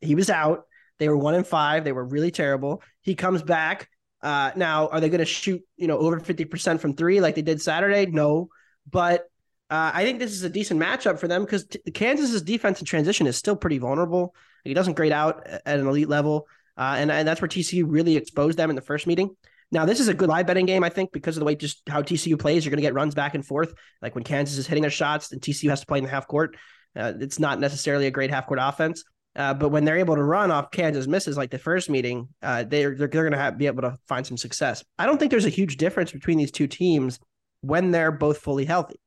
He 0.00 0.14
was 0.14 0.30
out. 0.30 0.66
They 1.00 1.08
were 1.08 1.16
one 1.16 1.34
in 1.34 1.42
five. 1.42 1.82
They 1.82 1.90
were 1.90 2.04
really 2.04 2.30
terrible. 2.30 2.80
He 3.00 3.16
comes 3.16 3.42
back. 3.42 3.88
Uh, 4.22 4.50
now, 4.56 4.88
are 4.88 5.00
they 5.00 5.08
going 5.08 5.20
to 5.20 5.24
shoot, 5.24 5.62
you 5.76 5.86
know, 5.86 5.98
over 5.98 6.20
50% 6.20 6.80
from 6.80 6.94
three 6.94 7.20
like 7.20 7.34
they 7.34 7.42
did 7.42 7.60
Saturday? 7.62 8.06
No. 8.06 8.48
But 8.90 9.22
uh, 9.70 9.92
I 9.94 10.04
think 10.04 10.18
this 10.18 10.32
is 10.32 10.42
a 10.42 10.50
decent 10.50 10.80
matchup 10.80 11.18
for 11.18 11.28
them 11.28 11.44
because 11.44 11.66
t- 11.66 11.78
Kansas's 11.92 12.42
defense 12.42 12.80
in 12.80 12.86
transition 12.86 13.26
is 13.26 13.36
still 13.36 13.56
pretty 13.56 13.78
vulnerable. 13.78 14.34
He 14.64 14.74
doesn't 14.74 14.94
grade 14.94 15.12
out 15.12 15.46
at 15.46 15.78
an 15.78 15.86
elite 15.86 16.08
level. 16.08 16.46
Uh, 16.76 16.96
and, 16.98 17.10
and 17.10 17.26
that's 17.26 17.40
where 17.40 17.48
TCU 17.48 17.84
really 17.86 18.16
exposed 18.16 18.58
them 18.58 18.70
in 18.70 18.76
the 18.76 18.82
first 18.82 19.06
meeting. 19.06 19.30
Now, 19.72 19.84
this 19.84 20.00
is 20.00 20.08
a 20.08 20.14
good 20.14 20.28
live 20.28 20.46
betting 20.46 20.66
game, 20.66 20.82
I 20.82 20.88
think, 20.88 21.12
because 21.12 21.36
of 21.36 21.40
the 21.40 21.44
way 21.44 21.54
just 21.54 21.82
how 21.88 22.02
TCU 22.02 22.38
plays. 22.38 22.64
You're 22.64 22.70
going 22.70 22.78
to 22.78 22.86
get 22.86 22.94
runs 22.94 23.14
back 23.14 23.34
and 23.34 23.46
forth. 23.46 23.72
Like 24.02 24.14
when 24.14 24.24
Kansas 24.24 24.58
is 24.58 24.66
hitting 24.66 24.82
their 24.82 24.90
shots 24.90 25.30
and 25.30 25.40
TCU 25.40 25.70
has 25.70 25.80
to 25.80 25.86
play 25.86 25.98
in 25.98 26.04
the 26.04 26.10
half 26.10 26.26
court, 26.26 26.56
uh, 26.96 27.12
it's 27.20 27.38
not 27.38 27.60
necessarily 27.60 28.06
a 28.06 28.10
great 28.10 28.30
half 28.30 28.46
court 28.46 28.58
offense. 28.60 29.04
Uh, 29.36 29.54
but 29.54 29.68
when 29.68 29.84
they're 29.84 29.98
able 29.98 30.16
to 30.16 30.22
run 30.22 30.50
off 30.50 30.70
Kansas 30.70 31.06
misses 31.06 31.36
like 31.36 31.50
the 31.50 31.58
first 31.58 31.88
meeting, 31.88 32.28
uh, 32.42 32.64
they're 32.64 32.96
they're, 32.96 33.06
they're 33.06 33.30
going 33.30 33.32
to 33.32 33.52
be 33.56 33.66
able 33.66 33.82
to 33.82 33.96
find 34.08 34.26
some 34.26 34.36
success. 34.36 34.84
I 34.98 35.06
don't 35.06 35.18
think 35.18 35.30
there's 35.30 35.46
a 35.46 35.50
huge 35.50 35.76
difference 35.76 36.10
between 36.10 36.38
these 36.38 36.50
two 36.50 36.66
teams 36.66 37.20
when 37.60 37.92
they're 37.92 38.10
both 38.10 38.38
fully 38.38 38.64
healthy. 38.64 39.00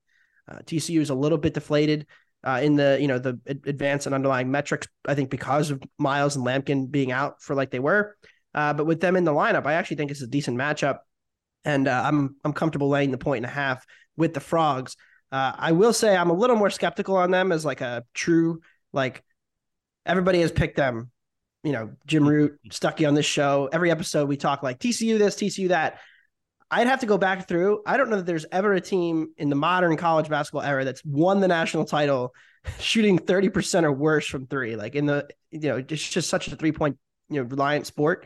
Uh, 0.50 0.60
TCU 0.60 1.02
is 1.02 1.10
a 1.10 1.16
little 1.16 1.38
bit 1.38 1.54
deflated 1.54 2.08
uh, 2.44 2.62
in 2.64 2.76
the 2.76 2.98
you 3.02 3.08
know 3.08 3.20
the 3.20 3.38
advanced 3.46 4.06
and 4.06 4.16
underlying 4.16 4.50
metrics. 4.50 4.88
I 5.06 5.14
think 5.14 5.30
because 5.30 5.72
of 5.72 5.84
Miles 5.98 6.38
and 6.38 6.46
Lampkin 6.46 6.90
being 6.90 7.12
out 7.12 7.42
for 7.42 7.54
like 7.54 7.72
they 7.72 7.80
were, 7.80 8.16
uh, 8.54 8.74
but 8.74 8.86
with 8.86 9.02
them 9.02 9.18
in 9.18 9.26
the 9.26 9.34
lineup, 9.34 9.66
I 9.66 9.74
actually 9.74 9.98
think 9.98 10.12
it's 10.12 10.22
a 10.22 10.28
decent 10.28 10.58
matchup, 10.58 11.00
and 11.66 11.90
I'm 11.90 12.38
I'm 12.46 12.54
comfortable 12.54 12.88
laying 12.88 13.12
the 13.12 13.18
point 13.18 13.44
and 13.44 13.52
a 13.52 13.54
half 13.54 13.86
with 14.16 14.34
the 14.34 14.40
Frogs. 14.40 14.96
I 15.34 15.72
will 15.72 15.94
say 15.94 16.16
I'm 16.16 16.30
a 16.30 16.34
little 16.34 16.56
more 16.56 16.70
skeptical 16.70 17.18
on 17.18 17.32
them 17.32 17.52
as 17.52 17.66
like 17.66 17.82
a 17.82 18.04
true 18.14 18.62
like 18.94 19.24
everybody 20.06 20.42
has 20.42 20.52
picked 20.52 20.76
them. 20.76 21.12
You 21.64 21.72
know, 21.72 21.92
Jim 22.06 22.28
Root, 22.28 22.60
Stuckey 22.70 23.08
on 23.08 23.14
this 23.14 23.26
show. 23.26 23.70
Every 23.72 23.90
episode 23.90 24.28
we 24.28 24.36
talk 24.36 24.64
like 24.64 24.80
TCU 24.80 25.18
this, 25.18 25.36
TCU 25.36 25.70
that. 25.70 26.00
I'd 26.70 26.88
have 26.88 27.02
to 27.02 27.06
go 27.06 27.20
back 27.20 27.48
through. 27.48 27.84
I 27.86 27.98
don't 27.98 28.10
know 28.10 28.18
that 28.18 28.26
there's 28.26 28.48
ever 28.52 28.74
a 28.74 28.82
team 28.82 29.28
in 29.38 29.50
the 29.50 29.56
modern 29.56 29.96
college 29.96 30.28
basketball 30.28 30.64
era 30.64 30.84
that's 30.84 31.06
won 31.06 31.40
the 31.40 31.48
national 31.48 31.86
title 31.86 32.34
shooting 32.80 33.20
30% 33.20 33.84
or 33.84 33.92
worse 33.92 34.26
from 34.26 34.48
three. 34.48 34.76
Like 34.76 34.96
in 34.96 35.06
the, 35.06 35.28
you 35.52 35.60
know, 35.60 35.78
it's 35.78 36.10
just 36.10 36.30
such 36.30 36.48
a 36.48 36.56
three 36.56 36.72
point, 36.72 36.98
you 37.30 37.42
know, 37.42 37.48
reliant 37.48 37.86
sport. 37.86 38.26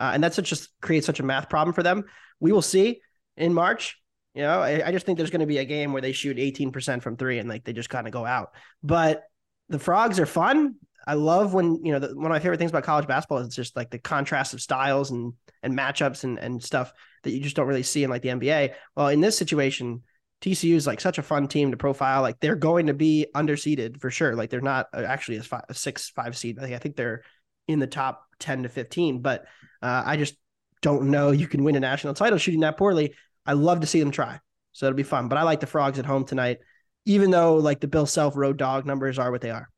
Uh, 0.00 0.12
and 0.14 0.24
that's 0.24 0.36
just 0.36 0.70
creates 0.80 1.06
such 1.06 1.20
a 1.20 1.22
math 1.22 1.50
problem 1.50 1.74
for 1.74 1.82
them. 1.82 2.04
We 2.40 2.50
will 2.50 2.62
see 2.62 3.02
in 3.36 3.52
March. 3.52 3.98
You 4.34 4.42
know, 4.42 4.60
I, 4.60 4.88
I 4.88 4.92
just 4.92 5.04
think 5.04 5.18
there's 5.18 5.30
going 5.30 5.40
to 5.40 5.46
be 5.46 5.58
a 5.58 5.64
game 5.64 5.92
where 5.92 6.00
they 6.00 6.12
shoot 6.12 6.38
18% 6.38 7.02
from 7.02 7.18
three 7.18 7.38
and 7.38 7.48
like 7.48 7.64
they 7.64 7.74
just 7.74 7.90
kind 7.90 8.06
of 8.06 8.12
go 8.12 8.24
out. 8.24 8.52
But 8.82 9.22
the 9.68 9.78
frogs 9.78 10.18
are 10.18 10.26
fun. 10.26 10.76
I 11.06 11.14
love 11.14 11.54
when 11.54 11.84
you 11.84 11.92
know 11.92 11.98
the, 11.98 12.14
one 12.14 12.26
of 12.26 12.30
my 12.30 12.38
favorite 12.38 12.58
things 12.58 12.70
about 12.70 12.84
college 12.84 13.06
basketball 13.06 13.38
is 13.38 13.54
just 13.54 13.76
like 13.76 13.90
the 13.90 13.98
contrast 13.98 14.54
of 14.54 14.60
styles 14.60 15.10
and 15.10 15.32
and 15.62 15.76
matchups 15.76 16.24
and 16.24 16.38
and 16.38 16.62
stuff 16.62 16.92
that 17.22 17.30
you 17.30 17.40
just 17.40 17.56
don't 17.56 17.66
really 17.66 17.82
see 17.82 18.04
in 18.04 18.10
like 18.10 18.22
the 18.22 18.30
NBA. 18.30 18.74
Well, 18.96 19.08
in 19.08 19.20
this 19.20 19.36
situation, 19.36 20.02
TCU 20.40 20.74
is 20.74 20.86
like 20.86 21.00
such 21.00 21.18
a 21.18 21.22
fun 21.22 21.48
team 21.48 21.70
to 21.70 21.76
profile. 21.76 22.22
Like 22.22 22.40
they're 22.40 22.56
going 22.56 22.86
to 22.86 22.94
be 22.94 23.26
underseeded 23.34 24.00
for 24.00 24.10
sure. 24.10 24.34
Like 24.34 24.50
they're 24.50 24.60
not 24.60 24.88
actually 24.92 25.38
a, 25.38 25.42
five, 25.42 25.64
a 25.68 25.74
six 25.74 26.10
five 26.10 26.36
seed. 26.36 26.58
I 26.58 26.62
think 26.62 26.74
I 26.74 26.78
think 26.78 26.96
they're 26.96 27.22
in 27.68 27.78
the 27.78 27.86
top 27.86 28.24
ten 28.38 28.64
to 28.64 28.68
fifteen. 28.68 29.22
But 29.22 29.44
uh, 29.80 30.02
I 30.04 30.16
just 30.16 30.34
don't 30.82 31.10
know 31.10 31.30
you 31.30 31.46
can 31.46 31.62
win 31.64 31.76
a 31.76 31.80
national 31.80 32.14
title 32.14 32.38
shooting 32.38 32.60
that 32.60 32.76
poorly. 32.76 33.14
I 33.46 33.54
love 33.54 33.80
to 33.80 33.86
see 33.86 34.00
them 34.00 34.10
try, 34.10 34.40
so 34.72 34.86
it'll 34.86 34.96
be 34.96 35.04
fun. 35.04 35.28
But 35.28 35.38
I 35.38 35.42
like 35.42 35.60
the 35.60 35.66
frogs 35.66 35.98
at 35.98 36.06
home 36.06 36.24
tonight, 36.24 36.58
even 37.06 37.30
though 37.30 37.56
like 37.56 37.80
the 37.80 37.88
Bill 37.88 38.06
Self 38.06 38.36
road 38.36 38.56
dog 38.56 38.84
numbers 38.84 39.18
are 39.18 39.30
what 39.30 39.40
they 39.40 39.50
are. 39.50 39.71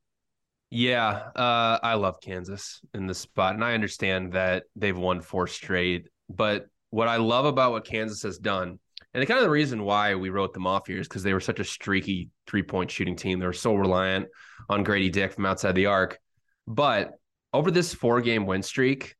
Yeah, 0.74 1.30
uh, 1.36 1.78
I 1.84 1.94
love 1.94 2.20
Kansas 2.20 2.80
in 2.94 3.06
this 3.06 3.18
spot, 3.18 3.54
and 3.54 3.62
I 3.62 3.74
understand 3.74 4.32
that 4.32 4.64
they've 4.74 4.98
won 4.98 5.20
four 5.20 5.46
straight. 5.46 6.08
But 6.28 6.66
what 6.90 7.06
I 7.06 7.16
love 7.16 7.44
about 7.44 7.70
what 7.70 7.84
Kansas 7.84 8.24
has 8.24 8.38
done, 8.38 8.80
and 9.14 9.24
kind 9.28 9.38
of 9.38 9.44
the 9.44 9.50
reason 9.50 9.84
why 9.84 10.16
we 10.16 10.30
wrote 10.30 10.52
them 10.52 10.66
off 10.66 10.88
here 10.88 10.98
is 10.98 11.06
because 11.06 11.22
they 11.22 11.32
were 11.32 11.38
such 11.38 11.60
a 11.60 11.64
streaky 11.64 12.30
three 12.48 12.64
point 12.64 12.90
shooting 12.90 13.14
team. 13.14 13.38
They 13.38 13.46
were 13.46 13.52
so 13.52 13.76
reliant 13.76 14.26
on 14.68 14.82
Grady 14.82 15.10
Dick 15.10 15.34
from 15.34 15.46
outside 15.46 15.76
the 15.76 15.86
arc. 15.86 16.18
But 16.66 17.12
over 17.52 17.70
this 17.70 17.94
four 17.94 18.20
game 18.20 18.44
win 18.44 18.64
streak, 18.64 19.14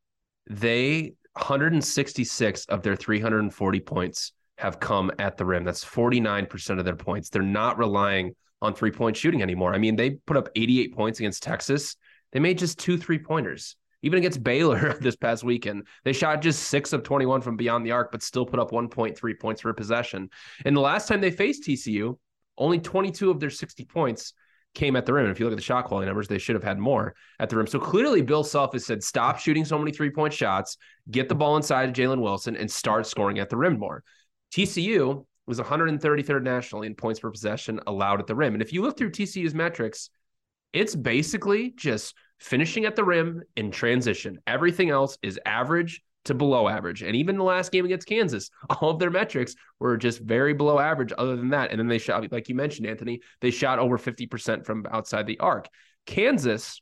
they 0.51 1.15
166 1.35 2.65
of 2.65 2.83
their 2.83 2.97
340 2.97 3.79
points 3.79 4.33
have 4.59 4.81
come 4.81 5.13
at 5.21 5.37
the 5.37 5.45
rim. 5.45 5.63
That's 5.63 5.85
49% 5.85 6.81
of 6.81 6.85
their 6.85 6.97
points. 6.97 7.31
They're 7.31 7.43
not 7.43 7.79
relying 7.79 8.35
on 8.65 8.75
three 8.75 8.91
point 8.91 9.17
shooting 9.17 9.43
anymore. 9.43 9.75
I 9.75 9.79
mean, 9.79 9.97
they 9.97 10.11
put 10.11 10.37
up 10.37 10.49
88 10.55 10.95
points 10.95 11.19
against 11.21 11.43
Texas. 11.43 11.97
They 12.33 12.41
made 12.41 12.59
just 12.59 12.79
two 12.79 12.99
three 12.99 13.19
pointers. 13.19 13.77
Even 14.03 14.19
against 14.19 14.43
Baylor 14.43 14.95
this 15.01 15.17
past 15.17 15.45
weekend, 15.45 15.87
they 16.05 16.13
shot 16.13 16.43
just 16.43 16.65
six 16.65 16.93
of 16.93 17.03
21 17.03 17.41
from 17.41 17.57
beyond 17.57 17.87
the 17.87 17.93
arc, 17.93 18.13
but 18.13 18.23
still 18.23 18.45
put 18.45 18.61
up 18.61 18.71
1.3 18.71 19.41
points 19.41 19.63
per 19.63 19.73
possession. 19.73 20.29
And 20.65 20.77
the 20.77 20.81
last 20.81 21.09
time 21.09 21.21
they 21.21 21.31
faced 21.31 21.65
TCU, 21.65 22.19
only 22.59 22.79
22 22.79 23.31
of 23.31 23.41
their 23.41 23.51
60 23.51 23.85
points 23.87 24.35
came 24.75 24.97
at 24.97 25.07
the 25.07 25.13
rim. 25.13 25.31
If 25.31 25.39
you 25.39 25.47
look 25.47 25.53
at 25.53 25.57
the 25.57 25.63
shot 25.63 25.87
quality 25.87 26.07
numbers, 26.07 26.29
they 26.29 26.39
should 26.39 26.55
have 26.55 26.65
had 26.65 26.79
more 26.79 27.15
at 27.39 27.49
the 27.49 27.57
rim. 27.57 27.67
So 27.67 27.79
clearly, 27.79 28.23
Bill 28.23 28.45
Self 28.45 28.73
has 28.73 28.85
said, 28.85 29.03
stop 29.03 29.39
shooting 29.39 29.65
so 29.65 29.79
many 29.79 29.93
three 29.93 30.11
point 30.11 30.35
shots, 30.35 30.77
get 31.11 31.29
the 31.29 31.35
ball 31.35 31.57
inside 31.57 31.89
of 31.89 31.95
Jalen 31.95 32.21
Wilson, 32.21 32.57
and 32.57 32.71
start 32.71 33.07
scoring 33.07 33.39
at 33.39 33.49
the 33.49 33.57
rim 33.57 33.79
more. 33.79 34.03
TCU 34.53 35.25
was 35.47 35.61
133rd 35.61 36.43
nationally 36.43 36.87
in 36.87 36.95
points 36.95 37.21
per 37.21 37.31
possession 37.31 37.81
allowed 37.87 38.21
at 38.21 38.27
the 38.27 38.35
rim. 38.35 38.55
And 38.55 38.63
if 38.63 38.73
you 38.73 38.83
look 38.83 38.97
through 38.97 39.11
TCU's 39.11 39.55
metrics, 39.55 40.11
it's 40.73 40.95
basically 40.95 41.71
just 41.71 42.15
finishing 42.39 42.85
at 42.85 42.97
the 42.97 43.05
rim 43.05 43.43
in 43.57 43.71
transition. 43.71 44.39
Everything 44.47 44.91
else 44.91 45.19
is 45.23 45.39
average 45.47 46.03
to 46.25 46.35
below 46.35 46.69
average. 46.69 47.03
And 47.03 47.15
even 47.15 47.37
the 47.37 47.45
last 47.45 47.71
game 47.71 47.85
against 47.85 48.09
Kansas, 48.09 48.51
all 48.71 48.91
of 48.91 48.99
their 48.99 49.11
metrics 49.11 49.55
were 49.79 49.97
just 49.97 50.21
very 50.21 50.55
below 50.55 50.79
average 50.79 51.13
other 51.17 51.37
than 51.37 51.51
that. 51.51 51.71
And 51.71 51.79
then 51.79 51.89
they 51.89 51.99
shot, 51.99 52.31
like 52.33 52.49
you 52.49 52.55
mentioned, 52.55 52.87
Anthony, 52.87 53.21
they 53.41 53.51
shot 53.51 53.79
over 53.79 53.99
50% 53.99 54.65
from 54.65 54.87
outside 54.91 55.27
the 55.27 55.39
arc. 55.39 55.69
Kansas 56.07 56.81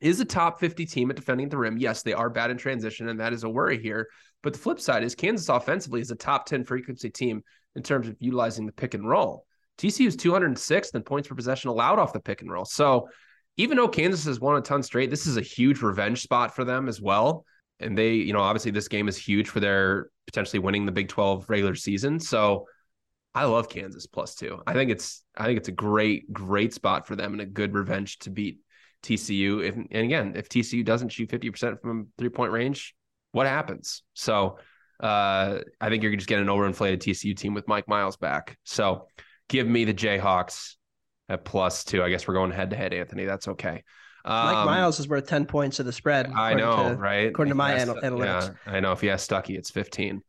is 0.00 0.20
a 0.20 0.24
top 0.24 0.60
50 0.60 0.86
team 0.86 1.10
at 1.10 1.16
defending 1.16 1.48
the 1.48 1.58
rim. 1.58 1.76
Yes, 1.76 2.02
they 2.02 2.14
are 2.14 2.30
bad 2.30 2.50
in 2.50 2.56
transition, 2.56 3.08
and 3.08 3.20
that 3.20 3.32
is 3.32 3.44
a 3.44 3.48
worry 3.48 3.80
here. 3.80 4.08
But 4.42 4.54
the 4.54 4.58
flip 4.58 4.80
side 4.80 5.04
is 5.04 5.14
Kansas 5.14 5.48
offensively 5.48 6.00
is 6.00 6.10
a 6.10 6.16
top 6.16 6.46
10 6.46 6.64
frequency 6.64 7.10
team 7.10 7.42
in 7.76 7.82
terms 7.82 8.08
of 8.08 8.16
utilizing 8.18 8.66
the 8.66 8.72
pick 8.72 8.94
and 8.94 9.08
roll. 9.08 9.46
TCU 9.78 10.06
is 10.06 10.16
206th 10.16 10.94
in 10.94 11.02
points 11.02 11.28
per 11.28 11.34
possession 11.34 11.70
allowed 11.70 11.98
off 11.98 12.12
the 12.12 12.20
pick 12.20 12.42
and 12.42 12.50
roll. 12.50 12.64
So 12.64 13.08
even 13.56 13.76
though 13.76 13.88
Kansas 13.88 14.24
has 14.24 14.40
won 14.40 14.56
a 14.56 14.60
ton 14.60 14.82
straight, 14.82 15.10
this 15.10 15.26
is 15.26 15.36
a 15.36 15.42
huge 15.42 15.82
revenge 15.82 16.22
spot 16.22 16.54
for 16.54 16.64
them 16.64 16.88
as 16.88 17.00
well. 17.00 17.44
And 17.78 17.96
they, 17.96 18.12
you 18.12 18.32
know, 18.32 18.40
obviously 18.40 18.70
this 18.70 18.88
game 18.88 19.08
is 19.08 19.16
huge 19.16 19.48
for 19.48 19.60
their 19.60 20.10
potentially 20.26 20.58
winning 20.58 20.86
the 20.86 20.92
Big 20.92 21.08
12 21.08 21.46
regular 21.48 21.74
season. 21.74 22.20
So 22.20 22.66
I 23.34 23.44
love 23.44 23.68
Kansas 23.68 24.06
plus 24.06 24.34
two. 24.34 24.60
I 24.66 24.72
think 24.72 24.90
it's 24.90 25.22
I 25.36 25.46
think 25.46 25.58
it's 25.58 25.68
a 25.68 25.72
great, 25.72 26.32
great 26.32 26.74
spot 26.74 27.06
for 27.06 27.16
them 27.16 27.32
and 27.32 27.40
a 27.40 27.46
good 27.46 27.74
revenge 27.74 28.18
to 28.20 28.30
beat 28.30 28.58
TCU. 29.02 29.64
If, 29.64 29.74
and 29.76 29.88
again, 29.90 30.34
if 30.36 30.48
TCU 30.48 30.84
doesn't 30.84 31.10
shoot 31.10 31.30
50% 31.30 31.80
from 31.80 32.08
three 32.18 32.28
point 32.28 32.52
range, 32.52 32.94
what 33.32 33.46
happens? 33.46 34.02
So 34.14 34.58
uh, 35.00 35.60
I 35.80 35.88
think 35.88 36.02
you're 36.02 36.14
just 36.14 36.28
getting 36.28 36.48
an 36.48 36.54
overinflated 36.54 36.98
TCU 36.98 37.36
team 37.36 37.54
with 37.54 37.66
Mike 37.68 37.88
Miles 37.88 38.16
back. 38.16 38.58
So 38.64 39.08
give 39.48 39.66
me 39.66 39.84
the 39.84 39.94
Jayhawks 39.94 40.74
at 41.28 41.44
plus 41.44 41.84
two. 41.84 42.02
I 42.02 42.10
guess 42.10 42.26
we're 42.28 42.34
going 42.34 42.50
head 42.50 42.70
to 42.70 42.76
head, 42.76 42.92
Anthony. 42.92 43.24
That's 43.24 43.48
okay. 43.48 43.82
Um, 44.24 44.54
Mike 44.54 44.66
Miles 44.66 45.00
is 45.00 45.08
worth 45.08 45.26
10 45.26 45.46
points 45.46 45.80
of 45.80 45.86
the 45.86 45.92
spread. 45.92 46.30
I 46.30 46.54
know, 46.54 46.90
to, 46.90 46.96
right? 46.96 47.28
According 47.28 47.50
to 47.50 47.54
my 47.54 47.74
anal- 47.74 47.96
analytics. 47.96 48.54
Yeah, 48.66 48.72
I 48.72 48.80
know. 48.80 48.92
If 48.92 49.02
you 49.02 49.10
ask 49.10 49.28
Stuckey, 49.28 49.56
it's 49.56 49.70
15. 49.70 50.22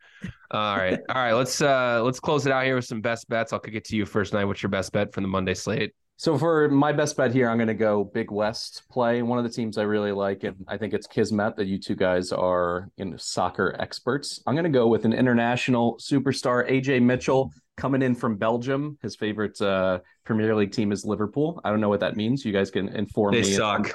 All 0.51 0.77
right. 0.77 0.99
All 1.09 1.15
right. 1.15 1.33
Let's 1.33 1.61
uh 1.61 2.01
let's 2.03 2.19
close 2.19 2.45
it 2.45 2.51
out 2.51 2.63
here 2.63 2.75
with 2.75 2.85
some 2.85 3.01
best 3.01 3.27
bets. 3.27 3.53
I'll 3.53 3.59
kick 3.59 3.75
it 3.75 3.85
to 3.85 3.95
you 3.95 4.05
first 4.05 4.33
night. 4.33 4.45
What's 4.45 4.61
your 4.63 4.69
best 4.69 4.91
bet 4.91 5.13
from 5.13 5.23
the 5.23 5.29
Monday 5.29 5.53
slate? 5.53 5.93
So 6.21 6.37
for 6.37 6.69
my 6.69 6.91
best 6.91 7.17
bet 7.17 7.33
here, 7.33 7.49
I'm 7.49 7.57
going 7.57 7.67
to 7.67 7.73
go 7.73 8.03
Big 8.03 8.29
West 8.29 8.83
play. 8.91 9.23
One 9.23 9.39
of 9.39 9.43
the 9.43 9.49
teams 9.49 9.79
I 9.79 9.81
really 9.81 10.11
like, 10.11 10.43
and 10.43 10.55
I 10.67 10.77
think 10.77 10.93
it's 10.93 11.07
Kismet 11.07 11.55
that 11.55 11.65
you 11.65 11.79
two 11.79 11.95
guys 11.95 12.31
are 12.31 12.91
in 12.99 13.17
soccer 13.17 13.75
experts. 13.79 14.39
I'm 14.45 14.53
going 14.53 14.65
to 14.65 14.69
go 14.69 14.85
with 14.85 15.03
an 15.05 15.13
international 15.13 15.97
superstar, 15.97 16.69
Ajay 16.69 17.01
Mitchell, 17.01 17.51
coming 17.75 18.03
in 18.03 18.13
from 18.13 18.35
Belgium. 18.35 18.99
His 19.01 19.15
favorite 19.15 19.59
uh, 19.63 20.01
Premier 20.23 20.53
League 20.53 20.71
team 20.71 20.91
is 20.91 21.03
Liverpool. 21.05 21.59
I 21.63 21.71
don't 21.71 21.81
know 21.81 21.89
what 21.89 22.01
that 22.01 22.15
means. 22.15 22.45
You 22.45 22.53
guys 22.53 22.69
can 22.69 22.89
inform 22.89 23.33
they 23.33 23.41
me. 23.41 23.47
They 23.47 23.55
suck. 23.55 23.91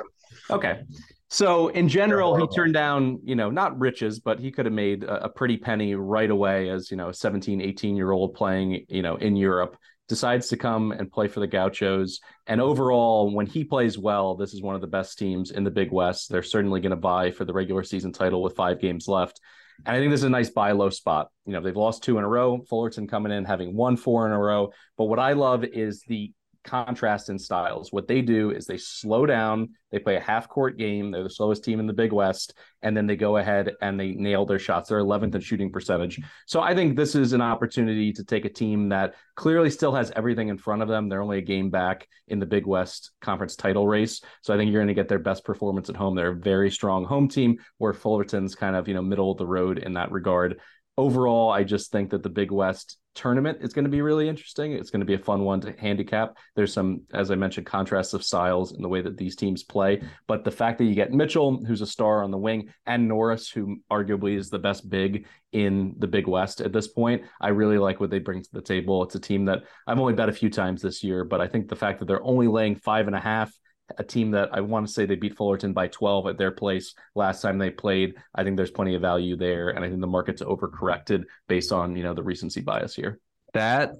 Okay. 0.50 0.82
So 1.28 1.68
in 1.68 1.88
general, 1.88 2.34
he 2.34 2.46
turned 2.48 2.74
down, 2.74 3.20
you 3.22 3.36
know, 3.36 3.50
not 3.50 3.78
riches, 3.78 4.18
but 4.18 4.40
he 4.40 4.50
could 4.50 4.66
have 4.66 4.74
made 4.74 5.04
a, 5.04 5.26
a 5.26 5.28
pretty 5.28 5.58
penny 5.58 5.94
right 5.94 6.30
away 6.30 6.70
as, 6.70 6.90
you 6.90 6.96
know, 6.96 7.10
a 7.10 7.14
17, 7.14 7.60
18 7.60 7.94
year 7.94 8.10
old 8.10 8.34
playing, 8.34 8.84
you 8.88 9.02
know, 9.02 9.14
in 9.14 9.36
Europe 9.36 9.76
decides 10.08 10.48
to 10.48 10.56
come 10.56 10.92
and 10.92 11.10
play 11.10 11.28
for 11.28 11.40
the 11.40 11.46
Gauchos. 11.46 12.20
And 12.46 12.60
overall, 12.60 13.32
when 13.34 13.46
he 13.46 13.64
plays 13.64 13.98
well, 13.98 14.36
this 14.36 14.54
is 14.54 14.62
one 14.62 14.74
of 14.74 14.80
the 14.80 14.86
best 14.86 15.18
teams 15.18 15.50
in 15.50 15.64
the 15.64 15.70
Big 15.70 15.90
West. 15.90 16.28
They're 16.28 16.42
certainly 16.42 16.80
going 16.80 16.90
to 16.90 16.96
vie 16.96 17.30
for 17.30 17.44
the 17.44 17.52
regular 17.52 17.82
season 17.82 18.12
title 18.12 18.42
with 18.42 18.56
five 18.56 18.80
games 18.80 19.08
left. 19.08 19.40
And 19.84 19.94
I 19.94 19.98
think 19.98 20.10
this 20.10 20.20
is 20.20 20.24
a 20.24 20.30
nice 20.30 20.48
buy 20.48 20.72
low 20.72 20.90
spot. 20.90 21.28
You 21.44 21.52
know, 21.52 21.60
they've 21.60 21.76
lost 21.76 22.02
two 22.02 22.18
in 22.18 22.24
a 22.24 22.28
row. 22.28 22.62
Fullerton 22.68 23.06
coming 23.06 23.32
in 23.32 23.44
having 23.44 23.74
won 23.74 23.96
four 23.96 24.26
in 24.26 24.32
a 24.32 24.38
row. 24.38 24.72
But 24.96 25.04
what 25.04 25.18
I 25.18 25.32
love 25.32 25.64
is 25.64 26.02
the 26.06 26.32
contrast 26.66 27.30
in 27.30 27.38
styles. 27.38 27.92
What 27.92 28.08
they 28.08 28.20
do 28.20 28.50
is 28.50 28.66
they 28.66 28.76
slow 28.76 29.24
down, 29.24 29.70
they 29.90 29.98
play 29.98 30.16
a 30.16 30.20
half 30.20 30.48
court 30.48 30.76
game, 30.76 31.10
they're 31.10 31.22
the 31.22 31.30
slowest 31.30 31.64
team 31.64 31.80
in 31.80 31.86
the 31.86 31.92
Big 31.92 32.12
West, 32.12 32.54
and 32.82 32.96
then 32.96 33.06
they 33.06 33.16
go 33.16 33.38
ahead 33.38 33.72
and 33.80 33.98
they 33.98 34.12
nail 34.12 34.44
their 34.44 34.58
shots. 34.58 34.88
They're 34.88 34.98
11th 34.98 35.34
in 35.34 35.40
shooting 35.40 35.72
percentage. 35.72 36.20
So 36.46 36.60
I 36.60 36.74
think 36.74 36.96
this 36.96 37.14
is 37.14 37.32
an 37.32 37.40
opportunity 37.40 38.12
to 38.12 38.24
take 38.24 38.44
a 38.44 38.50
team 38.50 38.90
that 38.90 39.14
clearly 39.36 39.70
still 39.70 39.94
has 39.94 40.12
everything 40.14 40.48
in 40.48 40.58
front 40.58 40.82
of 40.82 40.88
them. 40.88 41.08
They're 41.08 41.22
only 41.22 41.38
a 41.38 41.42
game 41.42 41.70
back 41.70 42.06
in 42.28 42.38
the 42.38 42.46
Big 42.46 42.66
West 42.66 43.12
conference 43.20 43.56
title 43.56 43.86
race. 43.86 44.20
So 44.42 44.52
I 44.52 44.56
think 44.56 44.70
you're 44.70 44.80
going 44.80 44.88
to 44.88 44.94
get 44.94 45.08
their 45.08 45.18
best 45.18 45.44
performance 45.44 45.88
at 45.88 45.96
home. 45.96 46.14
They're 46.14 46.32
a 46.32 46.36
very 46.36 46.70
strong 46.70 47.04
home 47.04 47.28
team 47.28 47.58
where 47.78 47.94
Fullerton's 47.94 48.54
kind 48.54 48.76
of, 48.76 48.88
you 48.88 48.94
know, 48.94 49.02
middle 49.02 49.30
of 49.30 49.38
the 49.38 49.46
road 49.46 49.78
in 49.78 49.94
that 49.94 50.12
regard 50.12 50.60
overall, 50.98 51.50
I 51.50 51.64
just 51.64 51.90
think 51.90 52.10
that 52.10 52.22
the 52.22 52.28
Big 52.28 52.50
West 52.50 52.98
tournament 53.14 53.58
is 53.62 53.72
going 53.72 53.84
to 53.84 53.90
be 53.90 54.02
really 54.02 54.28
interesting. 54.28 54.72
It's 54.72 54.90
going 54.90 55.00
to 55.00 55.06
be 55.06 55.14
a 55.14 55.18
fun 55.18 55.42
one 55.42 55.60
to 55.62 55.74
handicap. 55.78 56.36
There's 56.54 56.72
some, 56.72 57.02
as 57.12 57.30
I 57.30 57.34
mentioned, 57.34 57.66
contrasts 57.66 58.12
of 58.14 58.22
styles 58.22 58.72
in 58.74 58.82
the 58.82 58.88
way 58.88 59.00
that 59.00 59.16
these 59.16 59.36
teams 59.36 59.62
play. 59.62 60.02
But 60.26 60.44
the 60.44 60.50
fact 60.50 60.78
that 60.78 60.84
you 60.84 60.94
get 60.94 61.12
Mitchell, 61.12 61.64
who's 61.64 61.80
a 61.80 61.86
star 61.86 62.22
on 62.22 62.30
the 62.30 62.38
wing, 62.38 62.68
and 62.84 63.08
Norris, 63.08 63.48
who 63.50 63.78
arguably 63.90 64.36
is 64.36 64.50
the 64.50 64.58
best 64.58 64.88
big 64.88 65.26
in 65.52 65.94
the 65.98 66.06
Big 66.06 66.26
West 66.26 66.60
at 66.60 66.72
this 66.72 66.88
point, 66.88 67.22
I 67.40 67.48
really 67.48 67.78
like 67.78 68.00
what 68.00 68.10
they 68.10 68.18
bring 68.18 68.42
to 68.42 68.52
the 68.52 68.60
table. 68.60 69.02
It's 69.02 69.14
a 69.14 69.20
team 69.20 69.46
that 69.46 69.62
I've 69.86 69.98
only 69.98 70.12
bet 70.12 70.28
a 70.28 70.32
few 70.32 70.50
times 70.50 70.82
this 70.82 71.02
year, 71.02 71.24
but 71.24 71.40
I 71.40 71.48
think 71.48 71.68
the 71.68 71.76
fact 71.76 71.98
that 71.98 72.06
they're 72.06 72.22
only 72.22 72.48
laying 72.48 72.76
five 72.76 73.06
and 73.06 73.16
a 73.16 73.20
half 73.20 73.52
a 73.98 74.04
team 74.04 74.30
that 74.32 74.50
I 74.52 74.60
want 74.60 74.86
to 74.86 74.92
say 74.92 75.06
they 75.06 75.14
beat 75.14 75.36
Fullerton 75.36 75.72
by 75.72 75.88
12 75.88 76.26
at 76.26 76.38
their 76.38 76.50
place 76.50 76.94
last 77.14 77.40
time 77.40 77.58
they 77.58 77.70
played. 77.70 78.14
I 78.34 78.42
think 78.42 78.56
there's 78.56 78.70
plenty 78.70 78.94
of 78.94 79.02
value 79.02 79.36
there. 79.36 79.70
And 79.70 79.84
I 79.84 79.88
think 79.88 80.00
the 80.00 80.06
market's 80.06 80.42
overcorrected 80.42 81.24
based 81.48 81.72
on, 81.72 81.96
you 81.96 82.02
know, 82.02 82.14
the 82.14 82.22
recency 82.22 82.60
bias 82.60 82.94
here. 82.94 83.20
That 83.54 83.92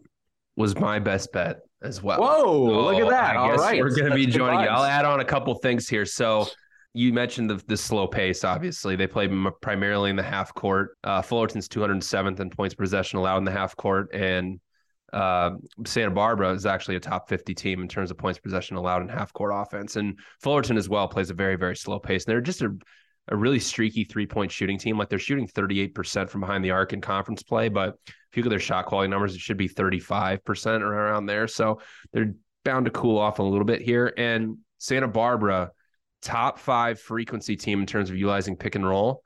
was 0.57 0.77
my 0.79 0.99
best 0.99 1.33
bet 1.33 1.61
as 1.83 2.03
well. 2.03 2.21
Whoa, 2.21 2.67
so 2.67 2.85
look 2.85 3.01
at 3.01 3.09
that. 3.11 3.37
All 3.37 3.55
right. 3.55 3.81
We're 3.81 3.95
going 3.95 4.11
to 4.11 4.17
be 4.17 4.27
joining 4.27 4.61
you. 4.61 4.67
I'll 4.67 4.85
add 4.85 5.05
on 5.05 5.21
a 5.21 5.25
couple 5.25 5.55
things 5.55 5.89
here. 5.89 6.05
So 6.05 6.49
you 6.97 7.13
mentioned 7.13 7.51
the, 7.51 7.63
the 7.67 7.77
slow 7.77 8.07
pace. 8.07 8.43
Obviously, 8.43 8.97
they 8.97 9.07
play 9.07 9.29
primarily 9.61 10.11
in 10.11 10.17
the 10.17 10.23
half 10.23 10.53
court. 10.55 10.97
Uh, 11.05 11.21
Fullerton's 11.21 11.69
207th 11.69 12.41
in 12.41 12.51
points 12.51 12.75
possession 12.75 13.19
allowed 13.19 13.39
in 13.39 13.45
the 13.45 13.53
half 13.53 13.77
court, 13.77 14.09
and 14.15 14.59
uh, 15.13 15.51
Santa 15.87 16.11
Barbara 16.11 16.53
is 16.53 16.67
actually 16.67 16.97
a 16.97 17.01
top 17.01 17.29
50 17.29 17.55
team 17.55 17.81
in 17.81 17.89
terms 17.89 18.11
of 18.11 18.19
points 18.19 18.39
possession 18.39 18.77
allowed 18.77 19.03
in 19.03 19.09
half 19.09 19.33
court 19.33 19.53
offense. 19.55 19.97
And 19.97 20.19
Fullerton 20.41 20.77
as 20.77 20.89
well 20.89 21.09
plays 21.09 21.31
a 21.31 21.35
very, 21.35 21.57
very 21.57 21.77
slow 21.77 21.99
pace. 21.99 22.25
And 22.25 22.33
they're 22.33 22.41
just 22.41 22.63
a, 22.63 22.77
a 23.29 23.37
really 23.37 23.61
streaky 23.61 24.05
three 24.05 24.27
point 24.27 24.51
shooting 24.51 24.79
team. 24.79 24.99
Like 24.99 25.09
they're 25.09 25.19
shooting 25.19 25.49
38% 25.49 26.29
from 26.29 26.41
behind 26.41 26.65
the 26.65 26.73
arc 26.73 26.93
in 26.93 27.01
conference 27.01 27.43
play. 27.43 27.69
But 27.69 27.97
if 28.07 28.37
you 28.37 28.43
look 28.43 28.49
at 28.49 28.51
their 28.51 28.61
shot 28.61 28.87
quality 28.87 29.09
numbers, 29.09 29.35
it 29.35 29.41
should 29.41 29.57
be 29.57 29.69
35% 29.69 30.81
or 30.81 30.93
around 30.93 31.27
there. 31.27 31.47
So 31.47 31.81
they're 32.13 32.35
bound 32.65 32.87
to 32.87 32.91
cool 32.91 33.19
off 33.19 33.39
a 33.39 33.43
little 33.43 33.65
bit 33.65 33.81
here. 33.81 34.13
And 34.17 34.59
Santa 34.79 35.09
Barbara, 35.09 35.71
top 36.21 36.59
five 36.59 37.01
frequency 37.01 37.57
team 37.57 37.81
in 37.81 37.87
terms 37.87 38.11
of 38.11 38.17
utilizing 38.17 38.57
pick 38.57 38.75
and 38.75 38.87
roll. 38.87 39.23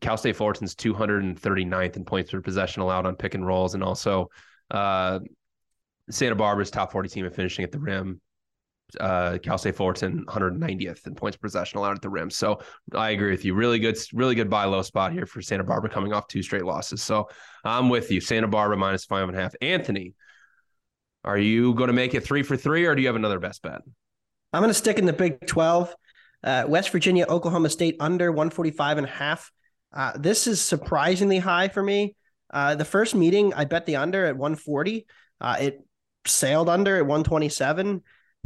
Cal 0.00 0.16
State 0.16 0.36
Fullerton's 0.36 0.74
239th 0.74 1.96
in 1.96 2.04
points 2.04 2.30
per 2.30 2.40
possession 2.40 2.82
allowed 2.82 3.06
on 3.06 3.16
pick 3.16 3.34
and 3.34 3.46
rolls, 3.46 3.74
and 3.74 3.82
also 3.82 4.28
uh, 4.70 5.20
Santa 6.10 6.34
Barbara's 6.34 6.70
top 6.70 6.92
40 6.92 7.08
team 7.08 7.26
of 7.26 7.34
finishing 7.34 7.64
at 7.64 7.72
the 7.72 7.78
rim. 7.78 8.20
Uh, 9.00 9.38
Cal 9.42 9.58
State 9.58 9.74
Fullerton 9.74 10.24
190th 10.26 11.06
in 11.06 11.14
points 11.14 11.36
possession 11.36 11.78
allowed 11.78 11.96
at 11.96 12.02
the 12.02 12.10
rim. 12.10 12.30
So 12.30 12.60
I 12.94 13.10
agree 13.10 13.30
with 13.30 13.44
you. 13.44 13.54
Really 13.54 13.78
good, 13.78 13.96
really 14.12 14.34
good 14.34 14.50
buy 14.50 14.66
low 14.66 14.82
spot 14.82 15.12
here 15.12 15.26
for 15.26 15.42
Santa 15.42 15.64
Barbara 15.64 15.90
coming 15.90 16.12
off 16.12 16.28
two 16.28 16.42
straight 16.42 16.64
losses. 16.64 17.02
So 17.02 17.28
I'm 17.64 17.88
with 17.88 18.10
you. 18.10 18.20
Santa 18.20 18.46
Barbara 18.46 18.76
minus 18.76 19.04
five 19.04 19.28
and 19.28 19.36
a 19.36 19.40
half. 19.40 19.54
Anthony, 19.62 20.14
are 21.24 21.38
you 21.38 21.74
going 21.74 21.88
to 21.88 21.94
make 21.94 22.14
it 22.14 22.22
three 22.22 22.42
for 22.42 22.56
three, 22.56 22.84
or 22.84 22.94
do 22.94 23.00
you 23.00 23.08
have 23.08 23.16
another 23.16 23.38
best 23.38 23.62
bet? 23.62 23.80
I'm 24.52 24.60
going 24.60 24.70
to 24.70 24.74
stick 24.74 24.98
in 24.98 25.06
the 25.06 25.12
Big 25.12 25.46
12. 25.46 25.94
Uh, 26.44 26.64
West 26.68 26.90
Virginia, 26.90 27.24
Oklahoma 27.26 27.70
State 27.70 27.96
under 27.98 28.30
145 28.30 28.98
and 28.98 29.06
a 29.06 29.10
half. 29.10 29.50
Uh, 29.92 30.12
this 30.16 30.46
is 30.46 30.60
surprisingly 30.60 31.38
high 31.38 31.68
for 31.68 31.82
me. 31.82 32.14
Uh, 32.54 32.76
the 32.76 32.84
first 32.84 33.16
meeting, 33.16 33.52
I 33.52 33.64
bet 33.64 33.84
the 33.84 33.96
under 33.96 34.24
at 34.24 34.36
140. 34.36 35.06
Uh, 35.40 35.56
it 35.60 35.80
sailed 36.24 36.68
under 36.68 36.96
at 36.96 37.02
127. 37.02 38.00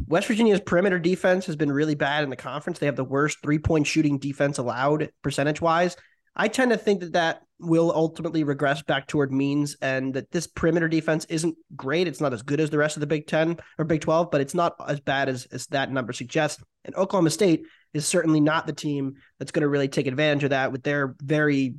West 0.06 0.28
Virginia's 0.28 0.60
perimeter 0.60 0.98
defense 0.98 1.44
has 1.46 1.56
been 1.56 1.70
really 1.70 1.94
bad 1.94 2.24
in 2.24 2.30
the 2.30 2.36
conference. 2.36 2.78
They 2.78 2.86
have 2.86 2.96
the 2.96 3.04
worst 3.04 3.38
three 3.42 3.58
point 3.58 3.86
shooting 3.86 4.18
defense 4.18 4.58
allowed 4.58 5.10
percentage 5.22 5.60
wise. 5.60 5.96
I 6.34 6.48
tend 6.48 6.70
to 6.70 6.78
think 6.78 7.00
that 7.00 7.12
that 7.12 7.42
will 7.60 7.92
ultimately 7.92 8.44
regress 8.44 8.80
back 8.82 9.08
toward 9.08 9.32
means 9.32 9.76
and 9.82 10.14
that 10.14 10.30
this 10.30 10.46
perimeter 10.46 10.88
defense 10.88 11.24
isn't 11.26 11.56
great. 11.74 12.06
It's 12.06 12.20
not 12.20 12.32
as 12.32 12.42
good 12.42 12.60
as 12.60 12.70
the 12.70 12.78
rest 12.78 12.96
of 12.96 13.00
the 13.00 13.08
Big 13.08 13.26
10 13.26 13.58
or 13.76 13.84
Big 13.84 14.00
12, 14.00 14.30
but 14.30 14.40
it's 14.40 14.54
not 14.54 14.76
as 14.86 15.00
bad 15.00 15.28
as, 15.28 15.46
as 15.46 15.66
that 15.66 15.90
number 15.90 16.12
suggests. 16.12 16.62
And 16.84 16.94
Oklahoma 16.94 17.30
State 17.30 17.64
is 17.92 18.06
certainly 18.06 18.40
not 18.40 18.66
the 18.66 18.72
team 18.72 19.14
that's 19.38 19.50
going 19.50 19.62
to 19.62 19.68
really 19.68 19.88
take 19.88 20.06
advantage 20.06 20.44
of 20.44 20.50
that 20.50 20.70
with 20.70 20.84
their 20.84 21.16
very 21.20 21.74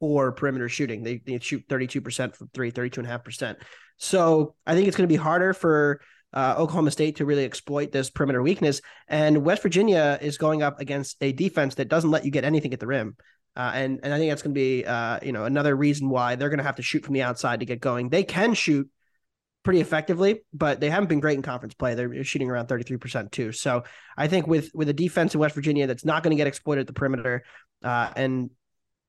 or 0.00 0.32
perimeter 0.32 0.68
shooting. 0.68 1.02
They, 1.02 1.18
they 1.24 1.38
shoot 1.38 1.68
32% 1.68 2.34
from 2.34 2.50
three, 2.52 2.72
32.5%. 2.72 3.56
So 3.98 4.54
I 4.66 4.74
think 4.74 4.88
it's 4.88 4.96
going 4.96 5.08
to 5.08 5.12
be 5.12 5.16
harder 5.16 5.52
for 5.52 6.00
uh, 6.32 6.54
Oklahoma 6.56 6.90
State 6.90 7.16
to 7.16 7.24
really 7.24 7.44
exploit 7.44 7.92
this 7.92 8.10
perimeter 8.10 8.42
weakness. 8.42 8.80
And 9.08 9.44
West 9.44 9.62
Virginia 9.62 10.18
is 10.20 10.38
going 10.38 10.62
up 10.62 10.80
against 10.80 11.16
a 11.20 11.32
defense 11.32 11.76
that 11.76 11.88
doesn't 11.88 12.10
let 12.10 12.24
you 12.24 12.30
get 12.30 12.44
anything 12.44 12.72
at 12.72 12.80
the 12.80 12.86
rim. 12.86 13.16
Uh, 13.56 13.72
and 13.74 14.00
and 14.02 14.14
I 14.14 14.18
think 14.18 14.30
that's 14.30 14.42
going 14.42 14.54
to 14.54 14.58
be 14.60 14.84
uh, 14.84 15.18
you 15.22 15.32
know 15.32 15.44
another 15.44 15.74
reason 15.74 16.08
why 16.08 16.36
they're 16.36 16.50
going 16.50 16.58
to 16.58 16.64
have 16.64 16.76
to 16.76 16.82
shoot 16.82 17.04
from 17.04 17.14
the 17.14 17.22
outside 17.22 17.60
to 17.60 17.66
get 17.66 17.80
going. 17.80 18.08
They 18.08 18.22
can 18.22 18.54
shoot 18.54 18.88
pretty 19.64 19.80
effectively, 19.80 20.42
but 20.52 20.80
they 20.80 20.88
haven't 20.88 21.08
been 21.08 21.20
great 21.20 21.36
in 21.36 21.42
conference 21.42 21.74
play. 21.74 21.94
They're 21.94 22.24
shooting 22.24 22.48
around 22.48 22.68
33% 22.68 23.30
too. 23.30 23.52
So 23.52 23.84
I 24.16 24.28
think 24.28 24.46
with 24.46 24.70
with 24.72 24.88
a 24.88 24.92
defense 24.92 25.34
in 25.34 25.40
West 25.40 25.54
Virginia 25.54 25.86
that's 25.86 26.04
not 26.04 26.22
going 26.22 26.30
to 26.30 26.36
get 26.36 26.46
exploited 26.46 26.82
at 26.82 26.86
the 26.86 26.92
perimeter 26.92 27.42
uh, 27.82 28.10
and 28.14 28.50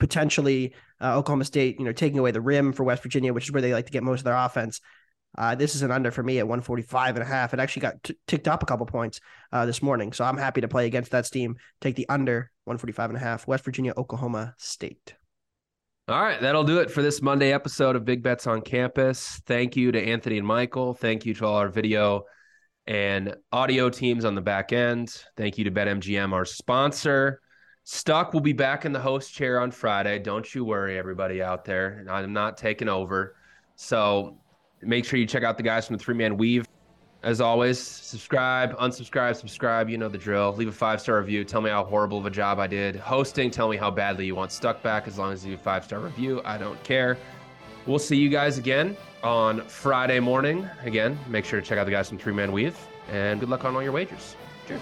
potentially 0.02 0.74
uh, 1.00 1.16
Oklahoma 1.16 1.46
State, 1.46 1.78
you 1.78 1.86
know, 1.86 1.92
taking 1.92 2.18
away 2.18 2.32
the 2.32 2.42
rim 2.42 2.74
for 2.74 2.84
West 2.84 3.04
Virginia, 3.04 3.32
which 3.34 3.46
is 3.46 3.52
where 3.52 3.62
they 3.62 3.72
like 3.72 3.86
to 3.86 3.92
get 3.92 4.02
most 4.02 4.22
of 4.22 4.24
their 4.26 4.36
offense. 4.36 4.82
Uh, 5.38 5.54
this 5.54 5.76
is 5.76 5.84
an 5.84 5.92
under 5.92 6.10
for 6.10 6.24
me 6.24 6.40
at 6.40 6.48
145 6.48 7.16
and 7.16 7.24
a 7.24 7.26
half. 7.26 7.54
It 7.54 7.60
actually 7.60 7.84
got 7.84 8.02
t- 8.04 8.18
ticked 8.26 8.48
up 8.48 8.64
a 8.64 8.66
couple 8.66 8.88
points 8.88 9.22
uh, 9.52 9.68
this 9.68 9.84
morning. 9.84 10.12
So 10.12 10.26
I'm 10.26 10.38
happy 10.38 10.62
to 10.62 10.68
play 10.68 10.88
against 10.88 11.12
that 11.12 11.28
steam. 11.28 11.56
Take 11.82 11.96
the 11.96 12.10
under 12.10 12.50
145 12.64 13.12
and 13.12 13.18
a 13.18 13.20
half. 13.20 13.48
West 13.48 13.64
Virginia, 13.64 13.94
Oklahoma 13.96 14.56
State. 14.58 15.14
All 16.08 16.20
right, 16.20 16.42
that'll 16.42 16.64
do 16.64 16.80
it 16.80 16.90
for 16.90 17.04
this 17.04 17.22
Monday 17.22 17.54
episode 17.54 17.96
of 17.96 18.04
Big 18.04 18.24
Bets 18.24 18.48
on 18.48 18.62
Campus. 18.62 19.40
Thank 19.46 19.78
you 19.78 19.92
to 19.92 20.02
Anthony 20.02 20.40
and 20.40 20.48
Michael. 20.48 20.96
Thank 20.96 21.28
you 21.28 21.36
to 21.36 21.46
all 21.46 21.58
our 21.58 21.70
video 21.70 22.24
and 22.88 23.36
audio 23.52 23.92
teams 23.92 24.26
on 24.26 24.34
the 24.34 24.42
back 24.42 24.74
end. 24.74 25.16
Thank 25.38 25.60
you 25.60 25.66
to 25.66 25.72
BetMGM, 25.72 26.34
our 26.34 26.44
sponsor. 26.44 27.40
Stuck 27.84 28.34
will 28.34 28.42
be 28.42 28.54
back 28.54 28.86
in 28.86 28.92
the 28.92 29.00
host 29.00 29.34
chair 29.34 29.60
on 29.60 29.72
Friday. 29.72 30.20
Don't 30.20 30.54
you 30.54 30.64
worry, 30.64 30.98
everybody 30.98 31.42
out 31.42 31.66
there. 31.66 32.06
I'm 32.10 32.32
not 32.32 32.58
taking 32.58 32.88
over. 32.88 33.36
So 33.76 34.38
make 34.82 35.06
sure 35.06 35.18
you 35.20 35.26
check 35.26 35.44
out 35.44 35.58
the 35.58 35.64
guys 35.64 35.88
from 35.88 35.98
the 35.98 36.04
Three 36.04 36.16
Man 36.16 36.38
Weave. 36.38 36.68
As 37.24 37.40
always, 37.40 37.80
subscribe, 37.80 38.76
unsubscribe, 38.78 39.36
subscribe. 39.36 39.90
You 39.90 39.98
know 39.98 40.10
the 40.10 40.18
drill. 40.18 40.54
Leave 40.56 40.70
a 40.70 40.72
five 40.72 41.02
star 41.02 41.20
review. 41.20 41.44
Tell 41.44 41.62
me 41.62 41.70
how 41.70 41.84
horrible 41.84 42.18
of 42.18 42.26
a 42.26 42.32
job 42.32 42.60
I 42.60 42.68
did 42.68 42.96
hosting. 42.96 43.52
Tell 43.52 43.70
me 43.70 43.78
how 43.78 43.92
badly 43.92 44.26
you 44.26 44.36
want 44.36 44.52
stuck 44.52 44.82
back. 44.82 45.08
As 45.08 45.20
long 45.20 45.32
as 45.32 45.46
you 45.46 45.56
five 45.58 45.84
star 45.84 46.00
review, 46.00 46.42
I 46.46 46.58
don't 46.58 46.82
care. 46.84 47.18
We'll 47.86 48.00
see 48.00 48.18
you 48.18 48.30
guys 48.30 48.58
again 48.58 48.98
on 49.24 49.62
Friday 49.68 50.20
morning. 50.20 50.68
Again, 50.84 51.18
make 51.28 51.46
sure 51.46 51.62
to 51.62 51.66
check 51.66 51.78
out 51.78 51.86
the 51.86 51.92
guys 51.92 52.10
from 52.10 52.18
Three 52.18 52.34
Man 52.34 52.52
Weave. 52.52 52.78
And 53.12 53.40
good 53.40 53.50
luck 53.50 53.66
on 53.66 53.76
all 53.76 53.84
your 53.84 53.92
wagers. 53.92 54.36
Cheers. 54.68 54.82